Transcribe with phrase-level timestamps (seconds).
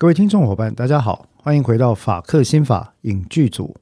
[0.00, 3.76] 各位听众伙伴，大家好，欢迎回到法克心法影剧组。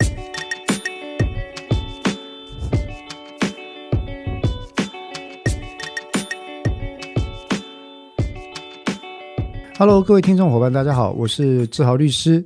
[9.78, 12.44] Hello，各位听众伙伴，大家好，我是志豪律师。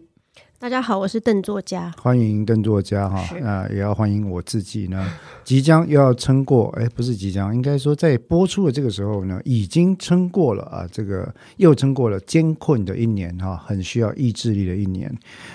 [0.62, 5.12] 大家好，我是邓作家，欢迎邓作家哈，那也要欢迎我自己呢。
[5.42, 15.12] 即将又要撑过，哎，不是即将，应该说在播出的这个时候呢，已经撑过了啊，这个又撑过了艰困的一年哈，很需要意志力的一年。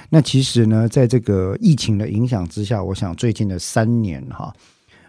[0.10, 4.54] 那其实呢，在这个疫情的影响之下，我想最近的三年哈，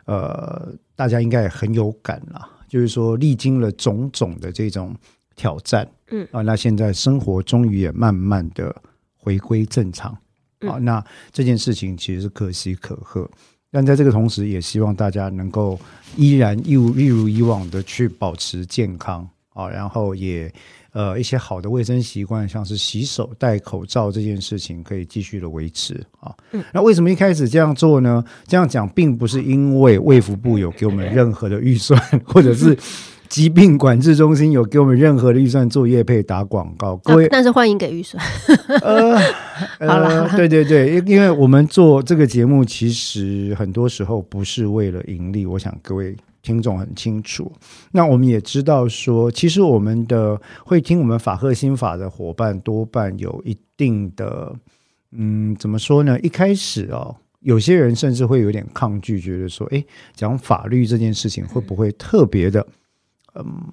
[0.04, 4.94] 呃，大家应该也很有感了，就是说历经了种种的这种
[5.34, 8.72] 挑战，嗯啊，那现在生活终于也慢慢的。
[9.18, 10.10] 回归正常，
[10.60, 13.28] 啊，那这件事情其实是可喜可贺，
[13.70, 15.78] 但在这个同时，也希望大家能够
[16.16, 20.50] 依然一如一如以往的去保持健康啊，然后也
[20.92, 26.34] 呃一些好的卫生习惯，像是洗手、戴口罩这件事情，可以继续的维持啊。
[26.72, 28.24] 那为什么一开始这样做呢？
[28.46, 32.76] 这样讲并不是因为卫福部有给我们任何的预算， 或者是。
[33.28, 38.22] 疾病管制中心有给我们任何的预算做业配打广告，各位，但是欢迎给预算。
[38.80, 39.18] 呃，
[39.86, 47.50] 好了，对对对，因因为我们做这个节目，其实很多时候不是为了盈利，我想各位听众很清楚。
[47.92, 54.54] 那我们也知道说，其实我们的会听我们法赫心法的伙伴，多半有一定的，
[55.12, 56.18] 嗯，怎么说呢？
[56.20, 62.66] 一开始哦，有些人甚至会有点抗拒，觉得说，哎，讲法律这件事情会不会特别的？
[63.38, 63.72] 嗯，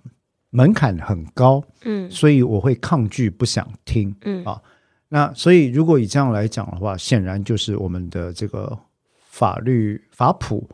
[0.52, 4.44] 门槛很高，嗯，所以我会抗拒，不想听，嗯。
[4.46, 4.62] 啊，
[5.10, 8.78] 那所以如果以这样来讲的话，显然就是我们的这个
[9.28, 10.70] 法律法普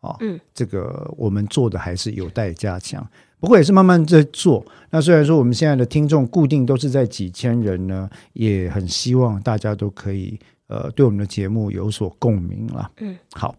[0.00, 3.06] 啊，嗯，这个我们做的还是有待加强，
[3.38, 4.64] 不过也是慢慢在做。
[4.90, 13.54] 那虽然说我们现在的听众固定都是在几千人呢，也很希望大家都可以呃对我们的节目有所共鸣了，嗯，好，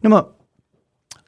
[0.00, 0.34] 那么。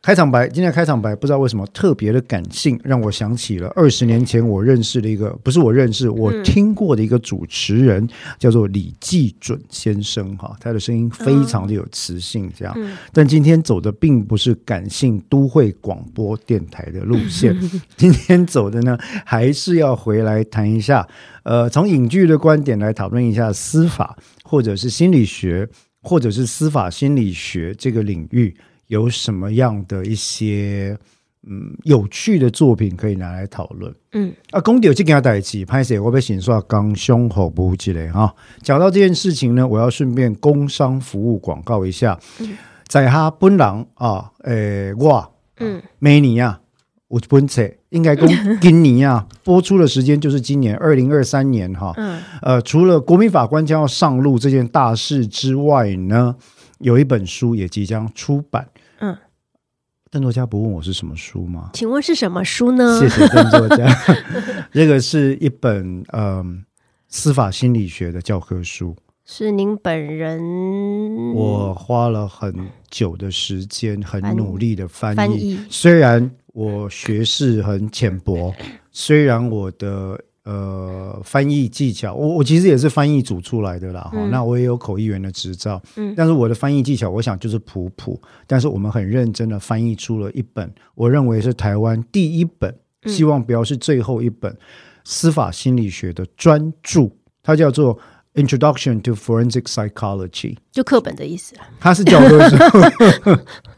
[0.02, 8.04] 开场白，今天的开场白不知道为什么特别的感性，让我想起了二十年前我认识的一个，不是我认识，我听过的一个主持人，
[8.36, 12.76] 叫做李济准先生哈，他的声音非常的有磁性，这样。
[13.12, 17.56] 但今天走的并不是感性都会广播电台的路线，
[17.96, 21.06] 今天走的呢，还是要回来谈一下，
[21.44, 25.68] 呃，从影剧的观点来讨论一下司法，或者是心理学，
[26.02, 28.52] 或者是司法心理学这个领域。
[28.92, 30.94] 有什么样的一些
[31.48, 33.90] 嗯有趣的作品可以拿来讨论？
[34.12, 38.34] 嗯啊，公调这件代志，拍摄我被先说刚胸口不之类哈。
[38.60, 42.20] 讲到这件事情呢，我要顺便工商服务广告一下。
[42.40, 42.54] 嗯、
[42.86, 46.60] 在哈本人啊，诶、欸，我嗯，明年啊，
[47.08, 48.28] 我本册应该公
[48.60, 51.94] 今年啊， 播出的时间就是今年二零二三年哈。
[51.96, 56.36] 嗯，呃，除了国民法官将要上路这件大事之外呢，
[56.80, 58.68] 有一本书也即将出版。
[60.12, 61.70] 嗯，邓作家不问我是什么书吗？
[61.72, 63.00] 请问是什么书呢？
[63.00, 63.88] 谢谢邓作家。
[64.70, 66.44] 这个是一本嗯、呃、
[67.08, 68.94] 司法心理学的教科书。
[69.24, 71.32] 是您本人？
[71.34, 72.54] 我花了很
[72.90, 75.16] 久的时间，很努力的翻译。
[75.16, 75.58] 翻译。
[75.70, 78.54] 虽然我学识很浅薄，
[78.90, 80.20] 虽然我的。
[80.44, 92.74] 呃，翻译技巧，我我其实也是翻译组出来的啦，哈、嗯，那我也有口译员的执照，嗯，但是我的翻译技巧，我想就是普普，但是我们很认真的翻译出了一本，我认为是台湾第一本，
[93.06, 94.56] 希望不要是最后一本
[95.04, 97.08] 司法心理学的专著，
[97.40, 97.96] 它叫做
[98.34, 102.56] 《Introduction to Forensic Psychology》，就课本的意思，它是教科书。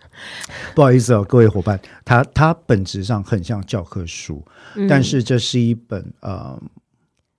[0.74, 6.60] 不好意思哦，各位伙伴，它它本质上很像教科书，嗯、但是这是一本呃，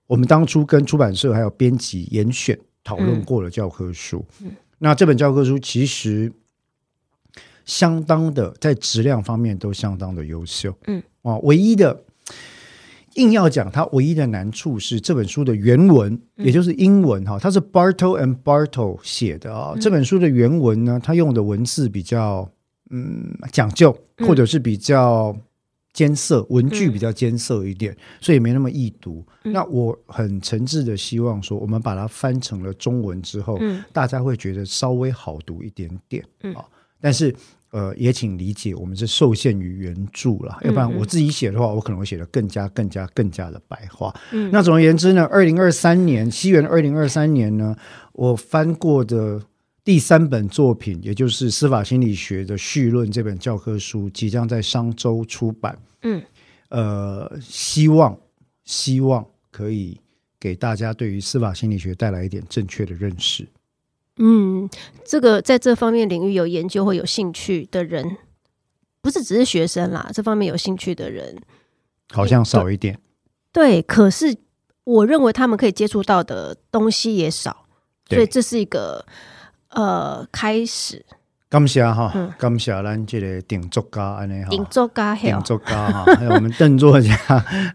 [0.06, 4.24] 我们当初跟出版社还有编辑严选讨论过的教科书。
[4.40, 6.32] 嗯、那这本教科书其实
[7.66, 10.74] 相当的在质量方面都相当的优秀。
[10.86, 12.04] 嗯，啊，唯一的
[13.16, 19.72] 硬要讲它唯一的难处是这本书的原文，嗯、也就是英文哈，它是 Bartle and Bartle 写的啊。
[19.74, 22.50] 嗯、这本书的原文呢，它用的文字比较。
[22.90, 25.36] 嗯，讲究或者是比较
[25.92, 29.26] 艰涩，嗯、文句比较艰涩一点，嗯、所以没那么易读。
[29.44, 36.22] 嗯、那我很诚挚的希望说，我们把它翻成了中文之后，嗯、大家会觉得稍微好读一点点
[36.54, 36.62] 啊。
[36.62, 36.64] 嗯、
[37.00, 37.34] 但是
[37.70, 44.14] 呃，也请理解，我们是受限于原著了，嗯、要不然我自己写的话，我可能会写得更加、更加、更加的白话。
[44.30, 47.76] 嗯、那总而言之呢，二零二三年，西元二零二三年呢，
[48.12, 49.42] 我翻过的。
[49.86, 55.78] 第三本作品，也就是《司法心理学的绪论》这本教科书，即将在商周出版。
[56.02, 56.20] 嗯，
[56.70, 58.18] 呃，希望
[58.64, 60.00] 希望可以
[60.40, 63.46] 给大家对于司法心理学带来一点正确的认识。
[64.16, 64.68] 嗯，
[65.04, 68.16] 这个在这方面领域有研究或有兴趣的人，
[69.00, 71.40] 不是只是学生啦，这方面有兴趣的人
[72.10, 72.98] 好像少一点。
[73.52, 74.36] 对，可是
[74.82, 77.68] 我认为他们可以接触到的东西也少，
[78.08, 79.06] 所以这是一个
[79.70, 81.04] 呃开始。
[81.48, 87.16] 感谢哈，感谢咱这个顶作家安尼哈，顶作家，顶作家哈， 还有我们邓作家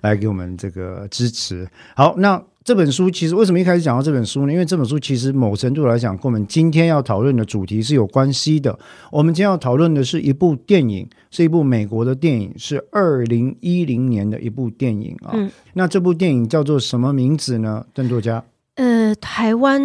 [0.01, 1.67] 来给我们这个支持。
[1.95, 2.41] 好，那。
[2.63, 4.53] 这本书其实为什么一开始讲到这本书呢？
[4.53, 8.77] 因为这本书其实某程度来讲，跟我们今天要讨论的主题是有关系的。
[9.09, 15.31] 我们今天要讨论的是一部电影，是一部美国的电影，是二零一零年的一部电影啊。
[15.33, 17.83] 嗯，那这部电影叫做什么名字呢？
[17.95, 18.43] 邓作家？
[18.75, 19.81] 呃，台湾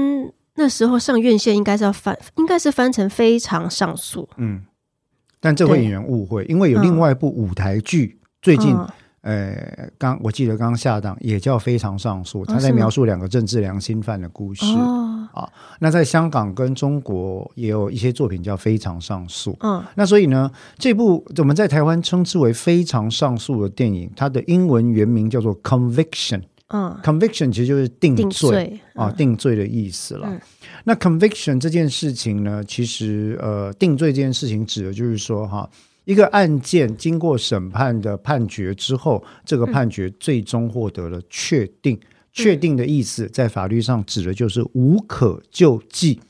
[0.56, 4.22] 那时候上院线应该是要翻，应该是翻成《非常上诉》。
[4.36, 4.62] 嗯，
[5.40, 8.76] 但这会引人误会，因为有另外一部舞台剧，嗯，最近。
[9.22, 15.52] 呃，刚我记得刚下档也叫非常上诉，他在描述两个政治良心犯的故事、哦、啊。
[15.80, 19.56] 那在香港跟中国也有一些作品叫非常上诉。
[19.62, 20.48] 嗯，那所以呢，
[20.78, 26.42] 这部我们在台湾称之为非常上诉的电影，它的英文原名叫做 Conviction。
[26.68, 30.28] 嗯，Conviction 其实就是定罪，定罪啊，定罪的意思了。
[30.28, 30.40] 嗯、
[30.84, 35.68] 那 Conviction 这件事情呢，其实呃，定罪这件事情指的就是说哈。
[36.04, 41.96] 一个案件经过审判的判决之后，这个判决最终获得了确定。
[41.96, 46.20] 嗯、确定的意思在法律上指的就是无可救济。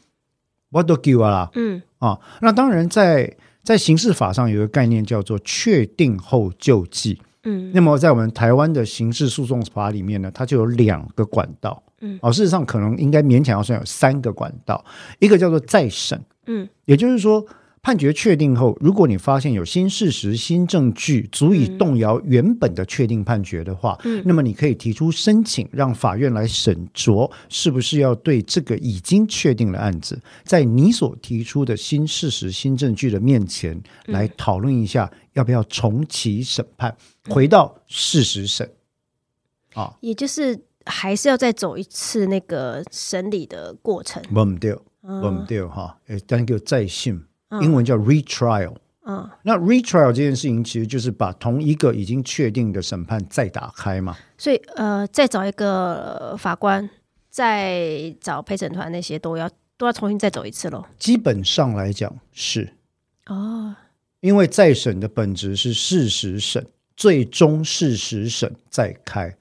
[0.70, 1.50] What do you 啦？
[1.54, 7.20] 嗯啊，那当然在在刑事法上有一个概念叫做确定后救济。
[7.46, 11.82] 嗯，那么在我们台湾的刑事诉讼法里面呢，它就有两个管道。
[12.02, 14.84] 嗯，哦，事实上可能应该勉强要算有三个管道，
[15.19, 16.20] 一个叫做再审。
[16.46, 17.43] 嗯，也就是说。
[17.86, 36.92] 判决确定后，如果你发现有新事实、新证据足以动摇原本的确定判决的话，嗯，那么你可以提出申请，让法院来审酌是不是要对这个已经确定的案子，在你所提出的新事实、新证据的面前来讨论一下，要不要重启审判，
[37.28, 38.68] 回到事实审。
[39.74, 44.20] 啊，也就是还是要再走一次那个审理的过程。
[44.24, 47.22] 不对，不对哈，诶，但叫再审。
[47.62, 54.16] 英文叫 retrial，嗯，那 retrial 这件事情其实就是把同一个已经确定的审判再打开嘛。
[54.37, 56.90] 所以呃，再找一个法官，
[57.31, 60.84] 再找陪审团那些都要都要重新再走一次喽。
[60.98, 62.75] 基本上来讲是
[63.26, 63.76] 哦，
[64.20, 66.66] 因为再审的本质是事实审，
[66.96, 69.37] 最终事实审再开。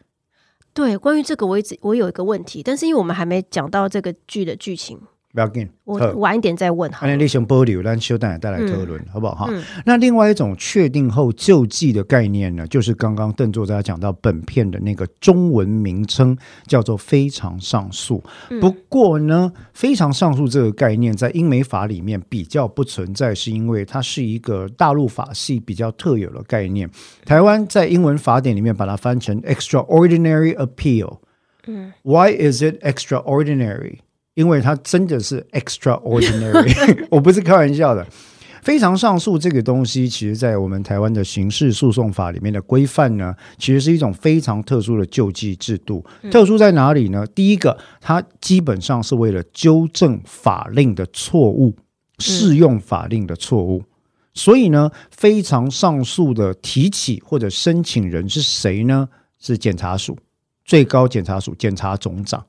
[0.73, 5.01] 对，关于这个我一直我有一个问题，但是因为我们还没讲到这个剧的剧情。
[5.35, 7.05] 不要紧，我晚一点再问好。
[7.05, 9.53] 那你先保留，让修蛋也带来讨论，好不好哈？
[9.85, 16.37] 那另外一种确定后救济的概念呢，就是刚刚邓作家讲到本片的那个中文名称
[16.67, 18.23] 叫做非常上诉。
[18.61, 26.89] 不过呢，非常上诉这个概念在英美法里面比较不存在，是因为它是一个大陆法系比较特有的概念。
[27.25, 31.17] 台湾在英文法典里面把它翻成 extraordinary appeal。
[31.67, 33.97] 嗯，Why is it extraordinary？
[34.35, 38.05] 因为它真的是 extraordinary， 我不是开玩笑的。
[38.61, 46.03] 非常上诉这个东西，其实在我们台湾的刑事诉讼法里面的规范呢，其实是一种非常特殊的救济制度。
[46.31, 47.27] 特殊在哪里呢？
[47.27, 51.75] 第一个，它基本上是为了纠正法令的错误，
[52.17, 53.83] 适用法令的错误。
[54.33, 59.07] 所以呢，非常上诉的提起或者申请人是谁呢？
[59.37, 60.17] 是检察署，
[60.65, 62.43] 最高检察署检察总长。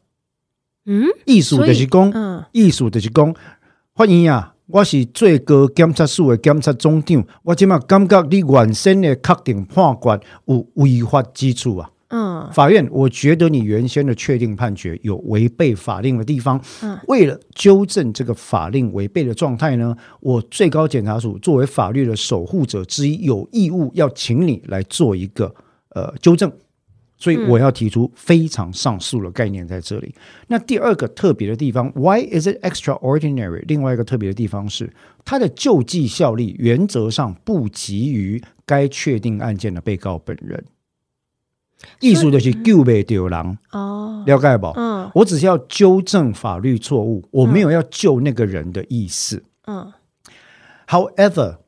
[0.89, 3.35] 嗯，意思就是讲，嗯，意思就是讲，
[3.93, 4.55] 欢迎啊！
[4.69, 11.91] 我是最高检察署的检察总长，我今麦感觉你原先的确定判决有违法之处啊。
[12.11, 16.61] 嗯，法院，我觉得你原先的确定判决有违背法令的地方。
[16.83, 25.53] 嗯，为了纠正这个法令违背的状态呢，我最高检察署作为法律的守护者之一，有义务要请你来做一个
[25.97, 26.53] 呃纠正。
[27.19, 30.15] 所以我要提出非常上诉的概念在这里。
[30.49, 33.65] 那第二个特别的地方，Why is it extraordinary？
[33.67, 34.93] 另外一个特别的地方是，
[35.25, 40.65] 它的救济效力原则上不及于该确定案件的被告本人。
[42.01, 44.69] 意思就是救不掉人哦，了解不？
[44.77, 49.43] 嗯，我只是要纠正法律错误，我没有要救那个人的意思。
[49.67, 49.93] 嗯
[50.89, 51.59] ，However，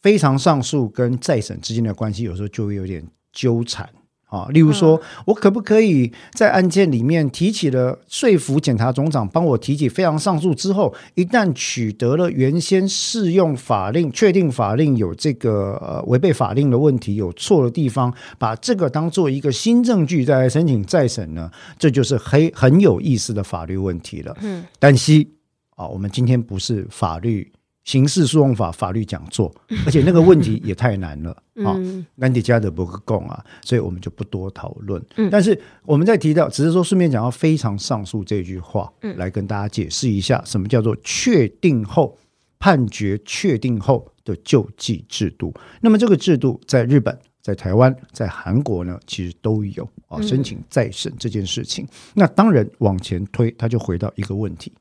[0.00, 3.88] 非常上诉跟再审之间的关系有时候就会有点纠缠。
[4.28, 21.50] 啊，例如说，我可不可以在案件里面提起了说服检察总长帮我提起非常上诉之后，一旦取得了原先适用法令，确定法令有这个呃违背法令的问题，有错的地方，把这个当做一个新证据再来申请再审呢？
[21.78, 24.36] 这就是很很有意思的法律问题了。
[24.42, 25.26] 嗯，但是
[25.74, 27.50] 啊，我们今天不是法律。
[27.88, 29.50] 刑事诉讼法法律讲座，
[29.86, 31.30] 而且那个问题也太难了
[31.64, 31.74] 啊！
[32.20, 35.02] 安迪加德伯格贡啊，所以我们就不多讨论。
[35.30, 42.14] 但是我们在提到，只是说顺便讲到非常上诉这句话，来跟大家解释一下，什么叫做确定后
[42.58, 45.54] 判决确定后的救济制度。
[45.80, 51.88] 那么这个制度在日本、在台湾、在韩国呢，其实都有啊，申请再审这件事情。
[52.12, 54.74] 那当然往前推，他就回到一个问题：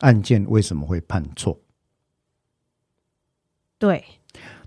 [0.00, 1.58] 案件为什么会判错？
[3.80, 4.04] 对，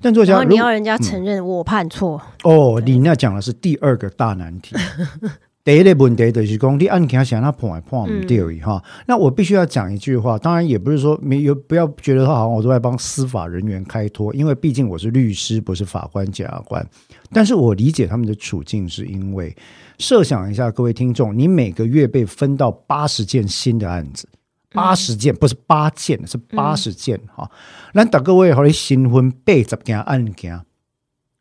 [0.01, 2.81] 但作家，你要人家承认我判错、嗯、哦。
[2.83, 4.75] 你那讲的是第二个大难题。
[5.63, 8.83] 第一个问题就是讲，你案件想他判还判不对哈。
[9.05, 16.85] 那我必须要讲一句话，当然也不是说没有，不要觉得他好像我都在帮司法人员开脱，因为毕竟我是律师，不是法官、检察官。
[17.31, 19.55] 但是我理解他们的处境，是因为
[19.99, 24.27] 设想一下，各位听众，你每个月被分到八十件新的案子。
[24.73, 27.49] 八十件不是八件，是八十件哈。
[27.93, 30.59] 那大各位，好，你新婚八十件案件，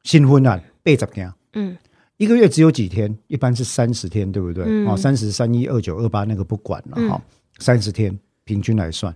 [0.04, 1.76] 新婚案八十件，嗯，
[2.18, 3.18] 一个月只有几天？
[3.26, 4.86] 一般是三十天，对不对？
[4.86, 7.20] 哦，三十、三一、二九、二八那个不管了哈。
[7.58, 9.14] 三十天平均来算，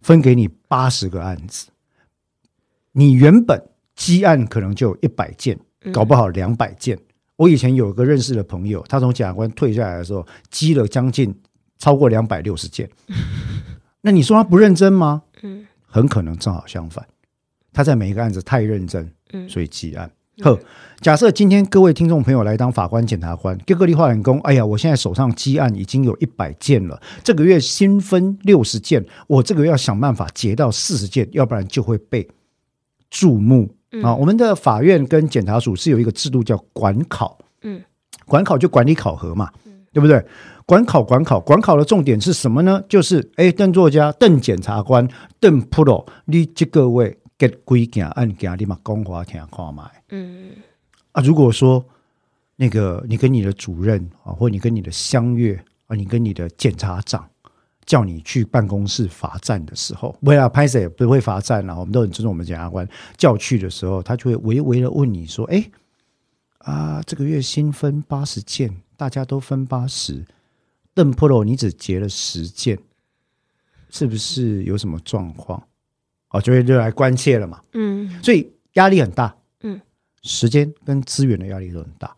[0.00, 1.68] 分给你八十个案子，
[2.92, 3.60] 你原本
[3.96, 5.58] 积案可能就有一百件，
[5.92, 6.98] 搞不好两百件。
[7.36, 11.34] 我以前有个认识的朋友，他从检察官退下来的时候，积了将近。
[11.82, 12.88] 超过两百六十件，
[14.02, 15.22] 那你说他不认真吗？
[15.42, 17.04] 嗯，很可能正好相反，
[17.72, 20.08] 他在每一个案子太认真，嗯，所以积案。
[20.44, 20.56] 呵，
[21.00, 32.28] 假设今天各位听众朋友来当法官、检察官，各个立化人工，哎呀，我现在手上积案已经有一百件了，这个月新分六十件，我这个月要想办法结到四十件，要不然就会被
[33.10, 33.68] 注目。
[34.04, 34.14] 啊。
[34.14, 37.82] 我们的法院跟检察署是有一个制度叫管考，嗯，
[38.24, 39.50] 管考就管理考核嘛，
[39.92, 40.24] 对不对？
[40.64, 42.82] 管考管考管考的重点是什么呢？
[42.88, 45.06] 就是哎，邓作家、邓检察官、
[45.40, 49.90] 邓 Pro，你这个位给规件案件你嘛讲话听看嘛。
[50.10, 50.50] 嗯
[51.12, 51.84] 啊，如果说
[52.56, 55.54] 那个你跟你的主任啊，或你跟你的乡约
[55.88, 57.28] 啊，你跟你的检察长
[57.84, 62.88] 叫你去办公室罚站的时候，为了拍摄也不会罚站了，我们都很尊重我们检察官。
[63.16, 65.68] 叫去的时候，他就会微微的问你说：“哎
[66.58, 68.70] 啊，这个月新分八十件，
[69.02, 70.24] 大家都分八十。”
[70.94, 72.78] 邓 Pro，你只结了十件，
[73.90, 75.66] 是不是有什么状况？
[76.28, 77.60] 哦，就会就来关切了嘛。
[77.72, 79.34] 嗯，所以压力很大。
[79.62, 79.80] 嗯，
[80.22, 82.14] 时间跟资源的压力都很大。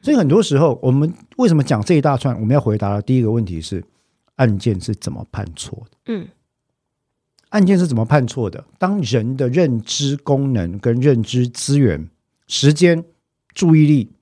[0.00, 2.34] 所以很多时候，我们为什么讲这一大串？
[2.40, 3.84] 我们要回答的第一个问题是：
[4.36, 5.98] 案件是怎么判错的？
[6.06, 6.26] 嗯，
[7.50, 8.64] 案件是怎么判错的？
[8.78, 12.08] 当人的认知功能跟认知资源、
[12.46, 13.04] 时间、
[13.52, 14.12] 注意力、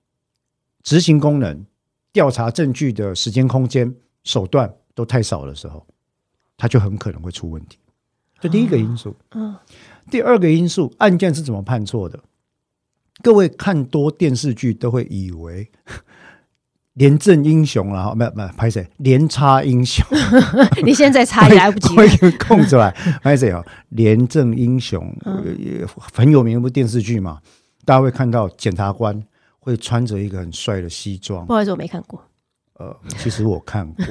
[0.82, 1.64] 执行功能。
[2.12, 5.87] 调查证据的时间、空间、手段都太少的时候，
[6.57, 7.78] 他就很可能会出问题。
[8.40, 9.16] 这第一个因素。
[9.35, 9.57] 嗯。
[10.11, 12.19] 第二个因素，案件是怎么判错的？
[13.23, 15.71] 各位看多电视剧都会以为
[16.95, 18.87] 廉政英雄了，没有没有，拍谁？
[18.99, 20.04] 连插英雄。
[20.85, 21.88] 你现在插也来不及。
[21.97, 22.90] 会空出来，
[23.23, 23.64] 拍谁啊？
[23.90, 25.09] 廉政英雄
[25.57, 27.40] 也很有名的一部电视剧嘛，
[27.85, 29.23] 大家会看到检察官。
[29.64, 32.21] 会穿着一个很帅的西装，不好意思，我没看过。
[32.75, 34.04] 呃，其实我看过，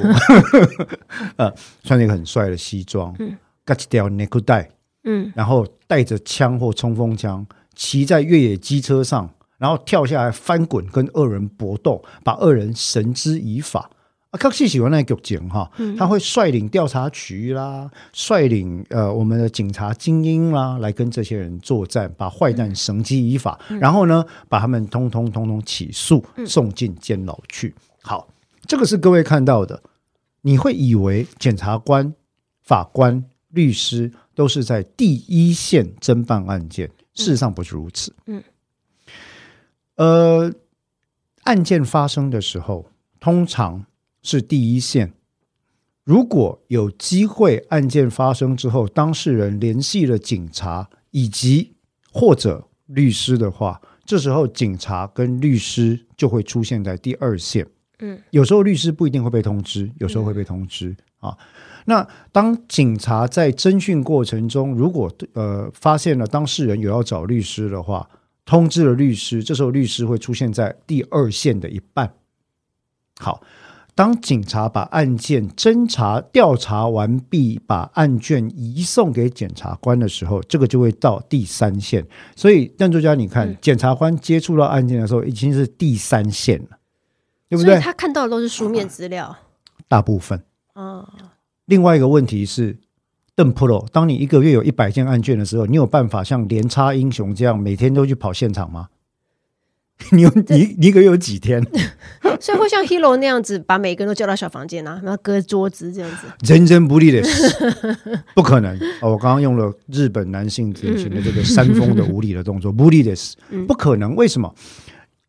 [1.35, 1.53] 呃，
[1.83, 4.69] 穿着一个很帅的西装，嗯，嘎起条内裤带，
[5.03, 13.89] 嗯，然后带着枪或冲锋枪，骑在越野机车上，然后跳下来翻滚，跟恶人搏斗，把恶人绳之以法。
[14.31, 27.75] 啊，克西喜欢那个剧情哈，他会率领调查局啦，率领呃我们的警察精英啦，来跟这些人作战，把坏蛋绳之以法，嗯、然后呢，把他们通通通通起诉，送进监牢去。
[28.01, 28.29] 好，
[28.65, 29.83] 这个是各位看到的，
[30.43, 32.13] 你会以为检察官、
[32.61, 38.15] 法官、律师都是在第一线侦办案件，事实上不是如此。
[38.27, 38.41] 嗯，
[39.97, 40.53] 呃，
[41.43, 42.85] 案件发生的时候，
[43.19, 43.85] 通常。
[44.21, 45.13] 是第一线。
[46.03, 51.73] 如果有机会，案件发生之后，当事人联系了警察以及
[52.11, 57.65] 或者律师的话，这时候警察跟律师就会出现在第二线。
[57.99, 61.37] 嗯，有时候律师不一定会被通知，有时候会被通知啊。
[61.85, 68.09] 那当警察在侦讯过程中，如果呃发现了当事人有要找律师的话，
[68.43, 72.11] 通知了律师，这时候律师会出现在第二线的一半。
[73.19, 73.43] 好。
[74.01, 82.03] 当警察把案件侦查调查完毕，把案卷移送给检察官的时候，这个就会到第三线。
[82.35, 86.79] 所以，邓作家，你看，嗯、检察官接触到案件的时候，已经是第三线了，
[87.47, 87.79] 对不对？
[87.79, 89.37] 他看到的都是书面资料，
[89.87, 90.43] 大部分。
[90.73, 91.05] 嗯。
[91.65, 92.79] 另外一个问题是，
[93.35, 98.87] 邓 Pro，当你一个月有一百件案卷的时候，你有办法像连插英雄这样每天都去跑现场吗？
[100.11, 101.61] 你有你你一个月有几天？
[102.39, 106.27] 所以会像 Hero 那样子，把每个人都叫到小房间啊，然后隔桌子这样子。
[106.39, 107.55] 真真不利的是，
[108.33, 109.11] 不可能哦！
[109.11, 113.35] 我刚刚用了日本男性典型的这个山峰的无理的动作，不利的是，
[113.67, 114.15] 不可能。
[114.15, 114.53] 为什么？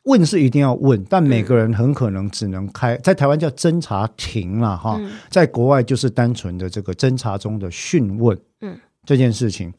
[0.05, 8.37] 问是一定要问，但每个人很可能只能开，在台湾叫侦查庭了哈，在国外就是单纯的这个侦查中的讯问。
[8.63, 9.73] 嗯，这件事情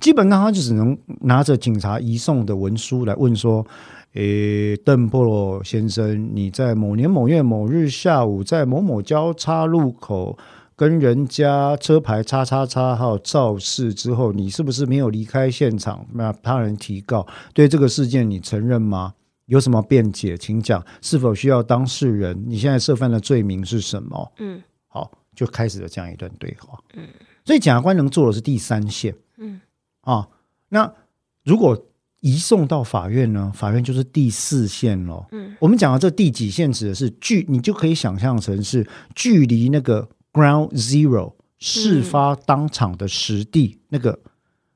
[0.00, 3.66] 基本上他就只能拿着警察移送的文书来问说。
[4.14, 10.38] 诶，邓波罗先生，你在某年某月某日下午，在某某交叉路口
[10.76, 16.06] 跟人家车牌叉叉叉号肇事之后，你是不是没有离开现场？
[16.12, 19.14] 那他人提告，对这个事件你承认吗？
[19.46, 20.38] 有什么辩解？
[20.38, 20.84] 请讲。
[21.02, 22.40] 是否需要当事人？
[22.46, 24.32] 你现在涉犯的罪名是什么？
[24.38, 26.78] 嗯，好，就开始了这样一段对话。
[26.94, 27.08] 嗯，
[27.44, 29.12] 所以检察官能做的是第三线。
[29.38, 29.60] 嗯，
[30.02, 30.28] 啊，
[30.68, 30.94] 那
[31.42, 31.76] 如果。
[32.24, 33.52] 移送到法院呢？
[33.54, 35.26] 法院就是第四线喽。
[35.30, 44.18] 嗯，我们讲的这第几线指的是距，你就可以想象成是距离那个 ground zero 事发当场的实地、嗯、那个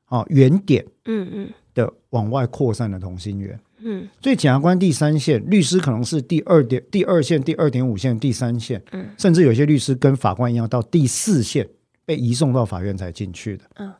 [0.04, 3.58] 啊原点，嗯嗯的往外扩散的同心圆。
[3.78, 8.82] 嗯，所以检察官第三线，律师可能是第二点第二线、第二点五线、第三线。
[8.92, 11.66] 嗯，甚至有些律师跟法官一样到第四线
[12.04, 13.64] 被移送到法院才进去的。
[13.76, 13.90] 嗯，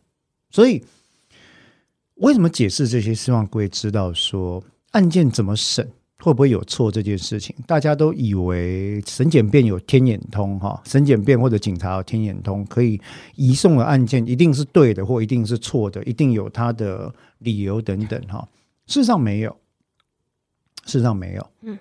[0.50, 0.84] 所以。
[2.18, 3.14] 为什么解释这些？
[3.14, 7.54] 希望各位知道说案件怎么审，会不会有错这件事情。
[7.66, 13.00] 大家都以为审检辩有天眼通哈，审检辩或者警察有天眼通，可以
[13.36, 18.46] 移送的案件一定是对的，或一定是错的，一定有他的理由等等哈。
[18.86, 19.56] 事实上没有，
[20.86, 21.46] 事实上没有。
[21.62, 21.78] 嗯，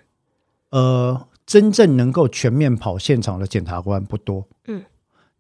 [0.70, 4.48] 呃，真正能够全面跑现场的检察官不多。
[4.68, 4.84] 嗯，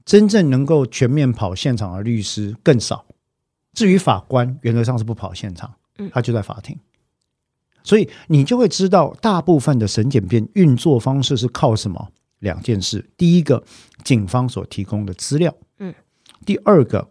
[0.05, 3.05] 真正能够全面跑现场的律师更少。
[3.77, 5.71] 至于法官，原则上是不跑现场，
[6.11, 6.79] 他就在法庭，
[7.83, 12.11] 所以你就会知道，大部分的审检辩运作方式是靠什么？
[12.39, 13.63] 两件事：第一个，
[14.03, 15.93] 警方所提供的资料；嗯，
[16.43, 17.07] 第二个，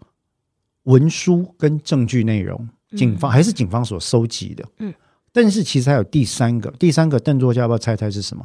[0.83, 4.65] 文书跟证据内容，警方还是警方所收集的。
[4.79, 4.93] 嗯，
[5.31, 8.45] 但是其实还有第三个，第三个，邓作家要不要猜猜是什么？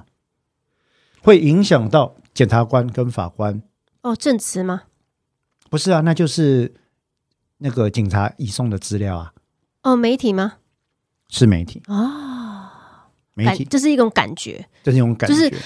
[1.24, 3.64] 会影响到检察官跟法官？
[4.04, 4.84] 哦，证词吗？
[5.72, 6.76] 不是啊，那就是。
[7.64, 9.34] 那个警察移送的资料啊？
[9.84, 10.54] 哦，媒体吗？
[11.30, 12.70] 是媒体啊，哦、
[13.36, 15.64] 媒体，这是一种感觉，这是一种感觉，就是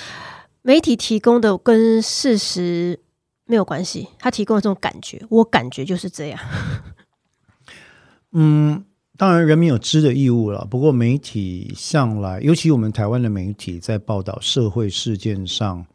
[0.61, 2.99] 媒体提供的跟事实
[3.45, 6.39] 没有关系，他提供的这种感觉，我感觉就是这样。
[8.33, 8.83] 嗯，
[9.17, 15.85] 当然人民有知的义务了，不过媒体向来，尤其我们台湾的媒体在报道社会事件上，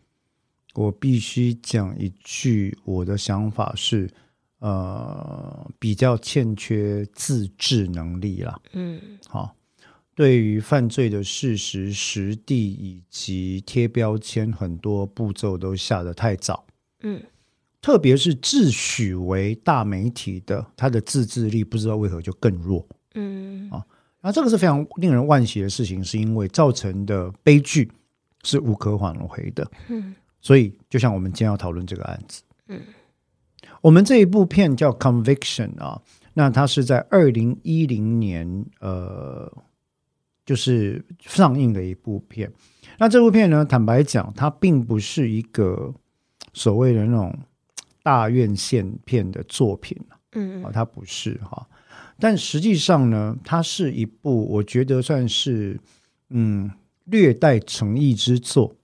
[0.74, 4.10] 我必须讲一句，我的想法是。
[4.60, 8.60] 呃，比较欠缺自制能力啦。
[8.72, 9.56] 嗯，好，
[10.14, 16.66] 对于犯罪的事实、实地以及贴标签，很多步骤都下得太早。
[17.00, 17.22] 嗯，
[17.80, 22.86] 特别是自诩为大媒体的，他的自制力不知道为何就更弱。
[23.14, 23.82] 嗯，啊，
[24.20, 27.90] 那这个是非常令人惋惜的事情，是因为造成的悲剧
[28.44, 29.66] 是无可挽回的。
[29.88, 32.42] 嗯，所以就像我们今天要讨论这个案子。
[32.68, 32.78] 嗯。
[33.80, 36.00] 我们这一部片叫《Conviction》啊，
[36.34, 39.50] 那它是在二零一零年呃，
[40.44, 42.52] 就是上映的一部片。
[42.98, 45.94] 那这部片呢，坦白讲，它并不是一个
[46.52, 47.34] 所谓的那种
[48.02, 49.96] 大院线片的作品，
[50.32, 51.66] 嗯，啊，它不是哈。
[52.18, 55.80] 但实际上呢，它是一部我觉得算是
[56.28, 56.70] 嗯
[57.04, 58.74] 略带诚意之作。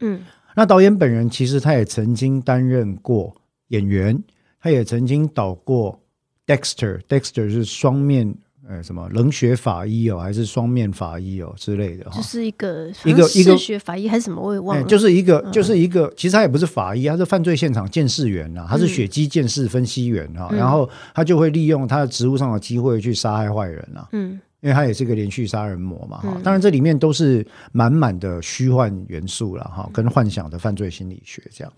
[0.00, 0.22] 嗯，
[0.54, 3.39] 那导演本人其实他也曾经担任过。
[3.70, 4.22] 演员，
[4.60, 5.98] 他也曾经导过
[6.46, 8.32] Dexter，Dexter Dexter 是双面
[8.68, 24.40] 呃什么冷血法医哦，还是双面法医哦之类的哈，就是一个一个一个血法医还是什么我也忘了，就是一个就是一个，其实他也不是法医，他是犯罪现场鉴识员呐，他是血迹鉴识分析员哈，然后他就会利用他的职务上的机会去杀害坏人啊，嗯。
[24.60, 31.72] 因为他也是个连续杀人魔嘛，哈，当然这里面都是满满的虚幻元素了，哈，跟幻想的犯罪心理学这样。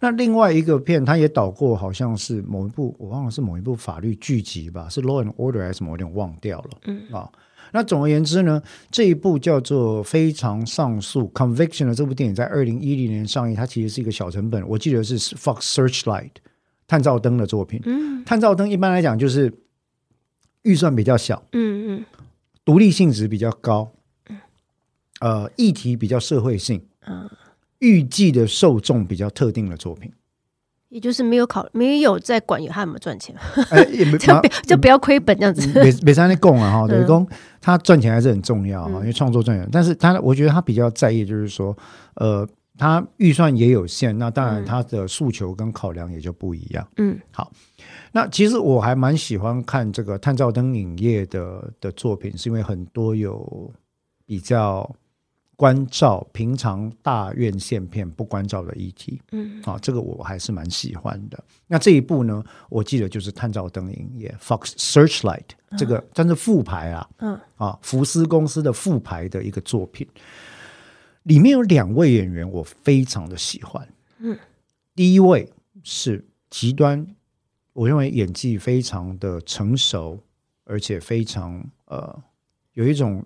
[0.00, 7.30] 那另外一个片，他也导过，好像是某一部，我忘了是某一部法律剧集吧，是《Law and Order》还是什么，我有点忘掉了，嗯啊。
[7.72, 16.30] 那总而言之呢，这一部叫做《非常上诉》（Conviction） 的这部电影在二零一零年上映，它其实是一个小成本，我记得是 Fox Searchlight
[16.86, 17.80] 探照灯的作品。
[17.84, 19.52] 嗯，探照灯一般来讲就是
[20.62, 22.04] 预算比较小，嗯嗯，
[22.64, 23.92] 独立性质比较高，
[25.20, 27.28] 呃，议题比较社会性，嗯，
[27.78, 30.12] 预计的受众比较特定的作品。
[30.88, 33.34] 也就是没有考，没有在管有他有没有赚钱，
[33.98, 34.04] 就
[34.40, 35.66] 不就不要亏本这样子。
[35.82, 37.26] 别别在那供啊哈，等于说
[37.60, 39.68] 他赚钱还是很重要哈，因为创作赚钱。
[39.72, 41.76] 但是他我觉得他比较在意就是说，
[42.14, 46.86] 呃，他预算也有限，那当然他的诉求跟考量也就不一样。
[46.96, 47.52] 嗯，好，
[48.12, 53.72] 那其实我还蛮喜欢看这个探照灯影业的的作品，是因为很多有
[54.26, 54.88] 比较。
[55.56, 61.38] 关照平常大院线片不关照的议题，嗯，啊，这个我还是蛮喜欢的。
[61.68, 65.44] 那这一部呢，我记得就是探照灯影业 Fox Searchlight
[65.78, 70.04] 这个，但是复牌啊，嗯，啊，福斯公司的复牌的一个作品，
[71.24, 73.86] 里面有两位演员我非常的喜欢，
[74.18, 74.38] 嗯，
[74.94, 77.06] 第一位是极端，
[77.74, 80.20] 我认为演技非常的成熟，
[80.64, 82.22] 而且非常呃
[82.72, 83.22] 有一种。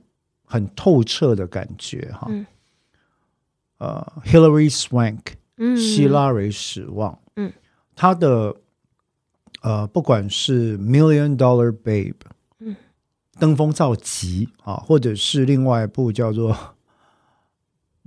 [0.51, 2.47] 很透彻的感觉哈，嗯、
[3.77, 5.19] 呃，Hillary Swank，
[5.59, 7.53] 嗯，希拉蕊史旺，嗯，
[7.95, 8.57] 他的
[9.61, 12.15] 呃，不管是 Million Dollar Babe，
[12.61, 12.75] 嗯，
[13.39, 16.57] 登峰造极啊，或者是另外一部叫做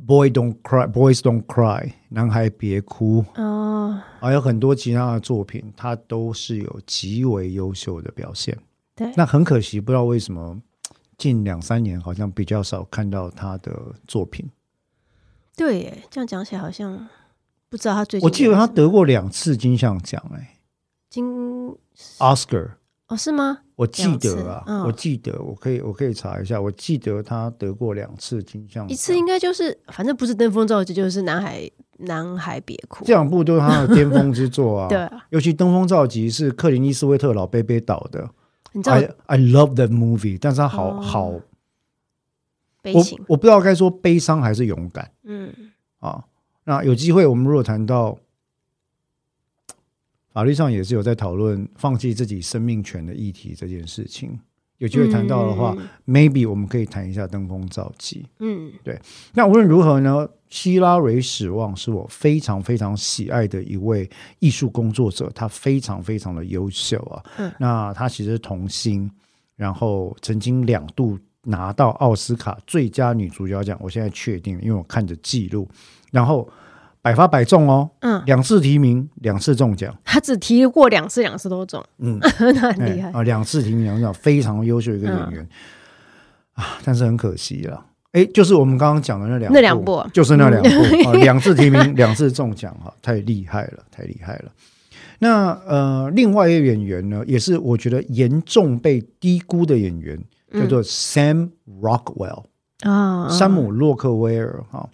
[0.06, 8.58] Boy Don't Cry，Boys Don't Cry，男孩别哭，哦，还有很多其他的作品，他都是有极为优秀的表现，
[8.96, 10.62] 对，那很可惜，不知道为什么。
[11.18, 14.50] 近两三年好像比较少看到他的作品。
[15.56, 17.08] 对耶，这样讲起来好像
[17.70, 18.26] 不知道他最近。
[18.26, 20.56] 我记得他得过两次金像奖，哎，
[21.12, 21.78] 金
[22.18, 22.72] Oscar
[23.06, 23.60] 哦，是吗？
[23.82, 31.62] 我记得啊，哦、我记得，我可以我可以查一下，我记得他得过两次金像奖，一次应该就是反正不是登峰造极，就是南海》
[31.98, 34.88] 《南海别哭，这两部都是他的巅峰之作啊。
[34.94, 38.30] 对啊，尤其登峰造极是克林伊斯威特老贝贝导的。
[38.74, 41.34] 你知道 I I love that movie，但是他好、哦、好。
[42.84, 45.12] 悲情，我我不知道该说悲伤还是勇敢。
[45.24, 45.52] 嗯。
[45.98, 46.24] 啊，
[46.66, 48.16] 那有机会我们如果谈到
[50.34, 54.40] 法律上也是有在讨论放弃自己生命权的议题这件事情。
[54.78, 58.26] 有机会谈到的话、嗯、，maybe 我们可以谈一下登峰造极。
[58.40, 59.00] 嗯，对。
[59.34, 67.24] 那无论如何呢，希拉蕊史旺是我非常非常喜爱的一位艺术工作者，他非常非常的优秀啊。
[67.38, 69.08] 嗯，那他其实是童星，
[69.56, 73.78] 然后曾经两度拿到奥斯卡最佳女主角奖。
[73.80, 75.70] 我现在确定，因为我看着记录，
[76.10, 76.50] 然后。
[77.02, 82.20] 百发百中哦，嗯，两次提名，两次中奖，他只提过两次，两次都中，嗯，
[82.56, 83.10] 那很厉害。
[83.12, 85.48] 啊，两次提名，两次中，非常优秀一个演员。
[86.54, 91.10] 啊，但是很可惜了，哎，就是我们刚刚讲的那两那两部，就是那两部。
[91.10, 94.52] 啊，两次提名， 两次中奖哈，太厉害了，太厉害了。
[95.20, 100.20] 那呃，另外一个演员呢，也是我觉得严重被低估的演员，
[100.54, 101.50] 叫做 Sam
[101.82, 102.44] Rockwell。
[102.82, 104.90] 啊，山姆·洛克威尔哈，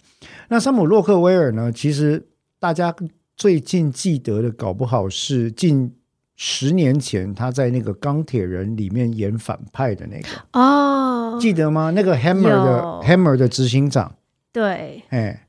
[0.48, 1.72] 那山姆·洛克威尔呢？
[1.72, 2.94] 其实大家
[3.36, 5.94] 最近记得的，搞不好是近
[6.36, 10.28] 十年前他在那个《钢铁人》里面演反派的那个。
[10.52, 11.90] 哦，记得吗？
[11.94, 14.14] 那个 Hammer 的 Hammer 的执行长，
[14.52, 15.46] 对，哎，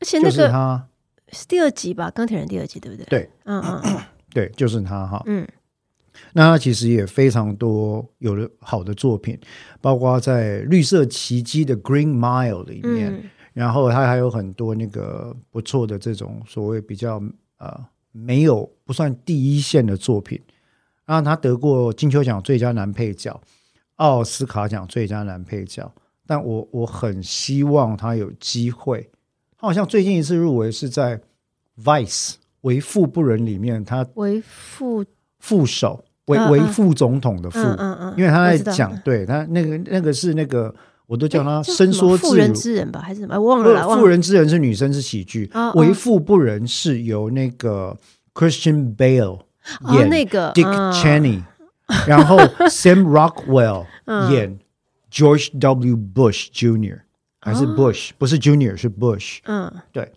[0.00, 0.86] 而且那个他
[1.32, 3.06] 是第二集吧，《钢铁人》第二集对不对？
[3.06, 3.98] 对，嗯嗯，
[4.32, 5.46] 对，就是他哈，嗯。
[6.32, 9.38] 那他其实也非常多有了好的作品，
[9.80, 17.20] 包括在《绿色奇迹》的《Green Mile》里面，嗯、然后他还有很多那个不错的这种所谓比较
[17.58, 20.40] 呃没有不算第一线的作品。
[21.04, 23.40] 然后他得过金球奖最佳男配角、
[23.96, 25.92] 奥斯卡奖最佳男配角，
[26.24, 29.10] 但我我很希望他有机会。
[29.58, 31.18] 他好像最近一次入围是在
[31.82, 35.04] 《Vice》为富不仁里面，他为富
[35.40, 36.04] 副手。
[36.30, 37.58] 为为副总统的副，
[38.16, 40.72] 因为他在讲，对他那个那个是那个，
[41.06, 42.30] 我都叫他伸缩自如。
[42.30, 43.38] 妇人之仁吧，还是什么？
[43.38, 43.88] 我忘了。
[43.96, 45.50] 妇人之仁是女生，是喜剧。
[45.74, 47.96] 为富不仁是由那个
[48.32, 49.40] Christian Bale
[49.92, 51.42] 演那个 Dick Cheney，
[52.06, 52.38] 然后
[52.68, 53.86] Sam Rockwell
[54.30, 54.58] 演
[55.10, 55.96] George W.
[55.96, 57.00] Bush Jr.
[57.40, 58.10] 还是 Bush？
[58.18, 59.38] 不是 Junior，是 Bush。
[59.44, 60.12] 嗯，对，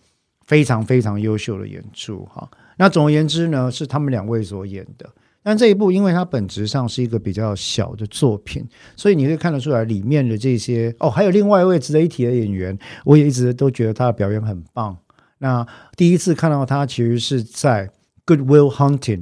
[0.45, 2.47] 非常非常优秀的演出哈。
[2.77, 5.09] 那总而言之呢，是他们两位所演的。
[5.43, 14.97] 但这一部，因为它本质上是一个比较小的作品，所以你可以看得出来里面的这些哦，还有另外一位值得一提的演员，我也一直都觉得他的表演很棒。
[15.39, 17.87] 那第一次看到他，其实是在
[18.25, 19.17] 《Good Will Hunting》，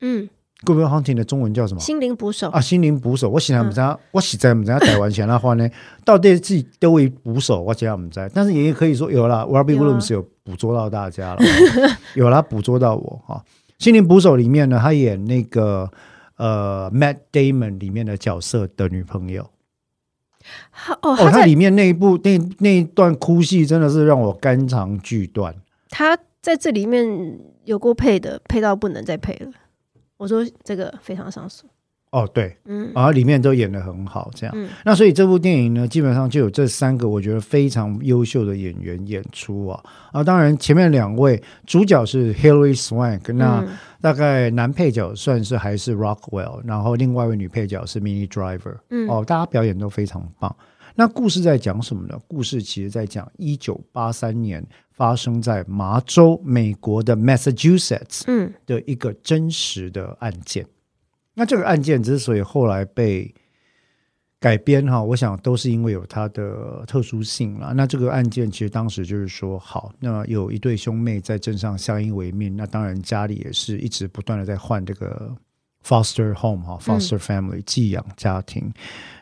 [0.00, 0.30] 嗯
[0.64, 1.80] ，Good Will Hunting 的中文叫什么？
[1.80, 3.28] 心灵捕手啊，心灵捕手。
[3.28, 5.68] 我现在不知道，嗯、我实在不知道台湾前的话呢，
[6.02, 8.26] 到底自己都为捕手，我现在不知道。
[8.32, 11.40] 但是也可以说有了，Robin Williams 有捕捉到大家了，
[12.16, 13.44] 有了捕捉到我哈。
[13.78, 15.90] 心灵捕手里面呢，他演那个
[16.36, 19.50] 呃 Matt Damon 里面的角色的女朋友。
[21.02, 25.54] 哦，哦，他里面那一部那那一段哭戏真的是让我肝肠俱断。
[25.90, 29.50] 他在这里面有过配的，配到不能再配了。
[30.16, 31.64] 我说这个非常上手
[32.10, 39.82] 哦，对，嗯，然后里面都演得很好，这样，嗯，那所以这部电影呢，基本上就有这三个我觉得非常优秀的演员演出啊。
[40.12, 43.62] 啊，当然前面两位主角是 Hilary Swank，那
[44.00, 50.54] 大概男配角算是还是 Rockwell，然后另外一位女配角是 Minnie Driver，嗯，哦，大家表演都非常棒。
[50.98, 52.18] 那故事在讲什么呢？
[52.26, 60.64] 故事其实在讲一九八三年发生在麻州，美国的 Massachusetts，嗯，的一个真实的案件。
[60.64, 60.68] 嗯、
[61.38, 63.32] 那这个案件之所以后来被
[64.40, 67.74] 改编哈，我想都是因为有它的特殊性了。
[67.74, 75.30] 那这个案件其实当时就是说，好，那有一对兄妹在镇上相依为命，那当然家里也是一直不断的在换这个
[75.84, 78.72] foster home 哈，foster family、嗯、寄养家庭。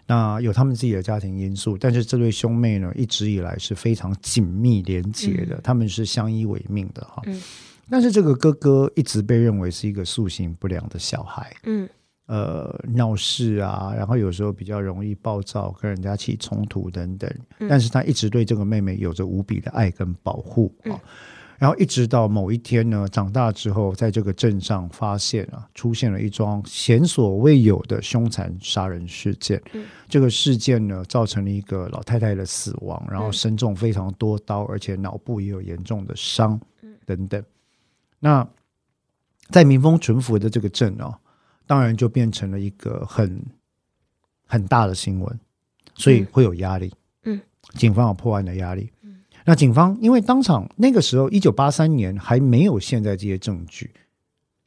[0.06, 7.22] 那有他们自己的家庭因素，但是这对兄妹呢，一直以来是非常紧密连结的，嗯、他们是相依为命的哈。
[7.26, 7.40] 嗯、
[7.88, 11.88] 但是这个哥哥一直被认为是一个素行不良的小孩，嗯，
[12.26, 17.30] 呃，闹事啊，然后有时候比较容易暴躁，跟人家起冲突等等。
[17.58, 20.92] 嗯、但是他一直对这个妹妹有着无比的爱跟保护啊。
[20.92, 21.00] 嗯
[21.56, 29.62] 然后一直到某一天呢，长大之后，在这个镇上发现啊，出现了一桩前所未有的凶残杀人事件。
[29.72, 36.60] 嗯、这个事件呢，造成了一个老太太的死亡，然后身中非常多刀，而且脑部也有严重的伤，
[37.06, 37.42] 等等。
[38.18, 38.46] 那
[39.48, 41.14] 在民风淳朴的这个镇哦，
[41.66, 43.42] 当然就变成了一个很
[44.46, 45.40] 很大的新闻，
[45.94, 46.92] 所以会有压力。
[47.24, 47.40] 嗯，
[47.74, 48.90] 警方有破案的压力。
[49.44, 53.90] 那警方因为当场那个时候一九八三年还没有现在这些证据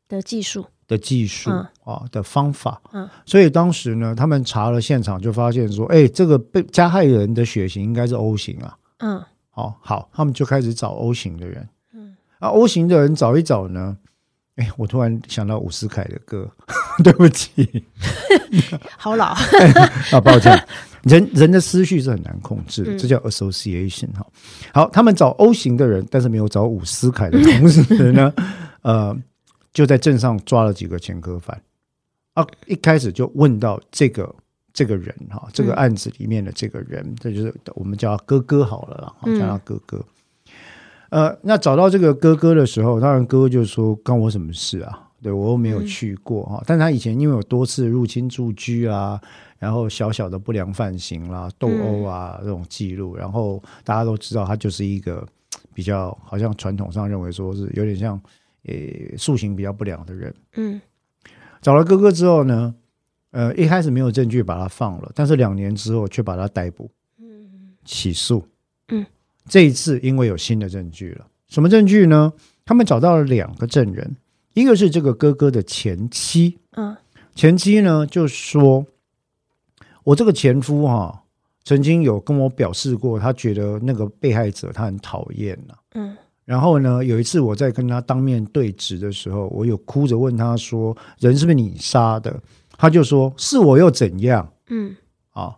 [0.07, 0.65] 的技术。
[0.87, 1.51] 的技术
[1.83, 13.97] 啊的方法，嗯，所以当时呢，他们查了现场就发现说，哎，这个被加害人的血型应该是 O 型啊，嗯，好，好，他们就开始找 O 型的人，嗯，啊，O 型的人找一找呢，
[14.55, 16.49] 哎，我突然想到伍思凯的歌，
[17.03, 17.85] 对不起，
[18.97, 19.25] 好老
[20.11, 20.61] 啊，抱歉。
[21.03, 24.25] 人人的思绪是很难控制的，嗯、这叫 association 哈。
[24.73, 28.33] 好，他们找 O 型的人，但是没有找伍思凯的同时呢，
[28.81, 29.15] 呃，
[29.71, 31.61] 就在镇上抓了几个前科犯
[32.33, 32.45] 啊。
[32.65, 34.35] 一开始就问到这个
[34.73, 40.03] 这个人哈，这个案子里面的这个人，这、嗯、就是我们叫他哥哥好了啦，叫他哥哥。
[41.11, 45.06] 嗯、呃，那找到这个哥哥的时候，当然哥哥就说：“关我什么事啊？
[45.21, 46.57] 对我又没有去过哈。
[46.57, 49.21] 嗯”但他以前因为有多次入侵住居啊。
[49.59, 55.27] 然后小小的不良犯行啦、斗殴啊这种记录，然后大家都知道他就是一个
[55.73, 58.21] 比较好像传统上认为说是有点像
[58.65, 58.75] 呃
[59.17, 60.31] 塑形比较不良的人。
[60.57, 60.79] 嗯，
[61.59, 62.75] 找了哥哥之后呢，
[63.31, 68.47] 呃一开始没有证据把他放了，但是两年之后却把他逮捕，嗯，起诉。
[68.89, 69.03] 嗯，
[69.49, 72.31] 这一次因为有新的证据了，什么证据呢？
[72.63, 74.15] 他们找到了两个证人，
[74.57, 76.97] 一个是这个哥哥的前妻，嗯，
[77.35, 78.85] 前妻呢就说。
[80.03, 81.21] 我这个前夫哈、啊，
[81.65, 85.75] 曾经有跟我表示过，他觉得那个被害者他很讨厌呐。
[85.95, 86.15] 嗯，
[86.45, 92.41] 然后呢，有一次我在跟他当面对质的时候，我有哭着问他说：“人是不是你杀的？”
[92.79, 94.95] 他就说：“是我又怎样？”嗯，
[95.33, 95.53] 啊，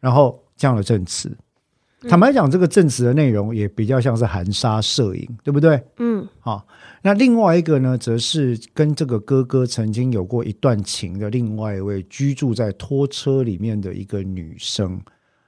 [0.00, 1.30] 然后这样的证词。
[2.08, 5.82] 坦白讲，这个证词的内容也比较像是含沙射影，对不对？
[5.98, 6.66] 嗯，好。
[7.04, 15.00] 那另外一个呢，则是跟这个哥哥曾经有过一段情的另外一位居住在拖车里面的一个女生。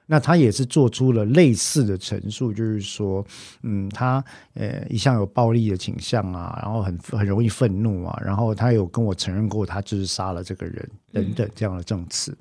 [0.05, 3.25] 那她也是做出了类似的陈述，就是说，
[3.63, 12.37] 嗯，她呃一向有暴力的倾向啊，然后很很容易愤怒啊，然后她有跟我承认过，她就是杀了这个人等等这样的证词。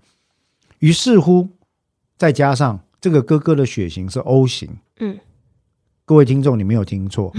[0.81, 1.48] 于是乎，
[2.16, 2.81] 再加上。
[3.05, 5.21] 这个哥哥的血型是 O 型，嗯，
[6.07, 7.31] 各位听众，你没有听错，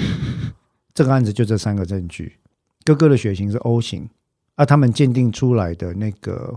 [0.93, 2.37] 这个案子就这三个证据，
[2.83, 4.07] 哥哥的血型是 O 型，
[4.53, 6.55] 而、啊、他们鉴定出来的那个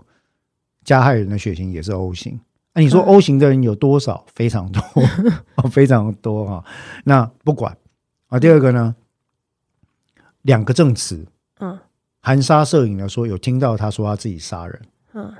[0.84, 2.38] 加害人的血型也是 O 型，
[2.74, 4.26] 那、啊、你说 O 型的人有多少？
[4.34, 4.82] 非常多，
[5.72, 6.62] 非常多啊。
[7.04, 7.74] 那不管。
[8.26, 8.94] 啊，第二个呢，
[10.42, 11.26] 两个证词，
[11.60, 11.78] 嗯，
[12.20, 14.82] 含沙射影的说有听到他说他自己杀人，
[15.14, 15.34] 嗯，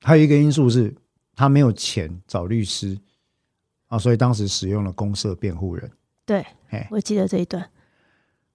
[0.00, 0.94] 还有一个因素是。
[1.36, 2.98] 他没有钱找律师
[3.86, 5.88] 啊，所以当时使用了公社辩护人。
[6.24, 7.70] 对，哎我记得这一段。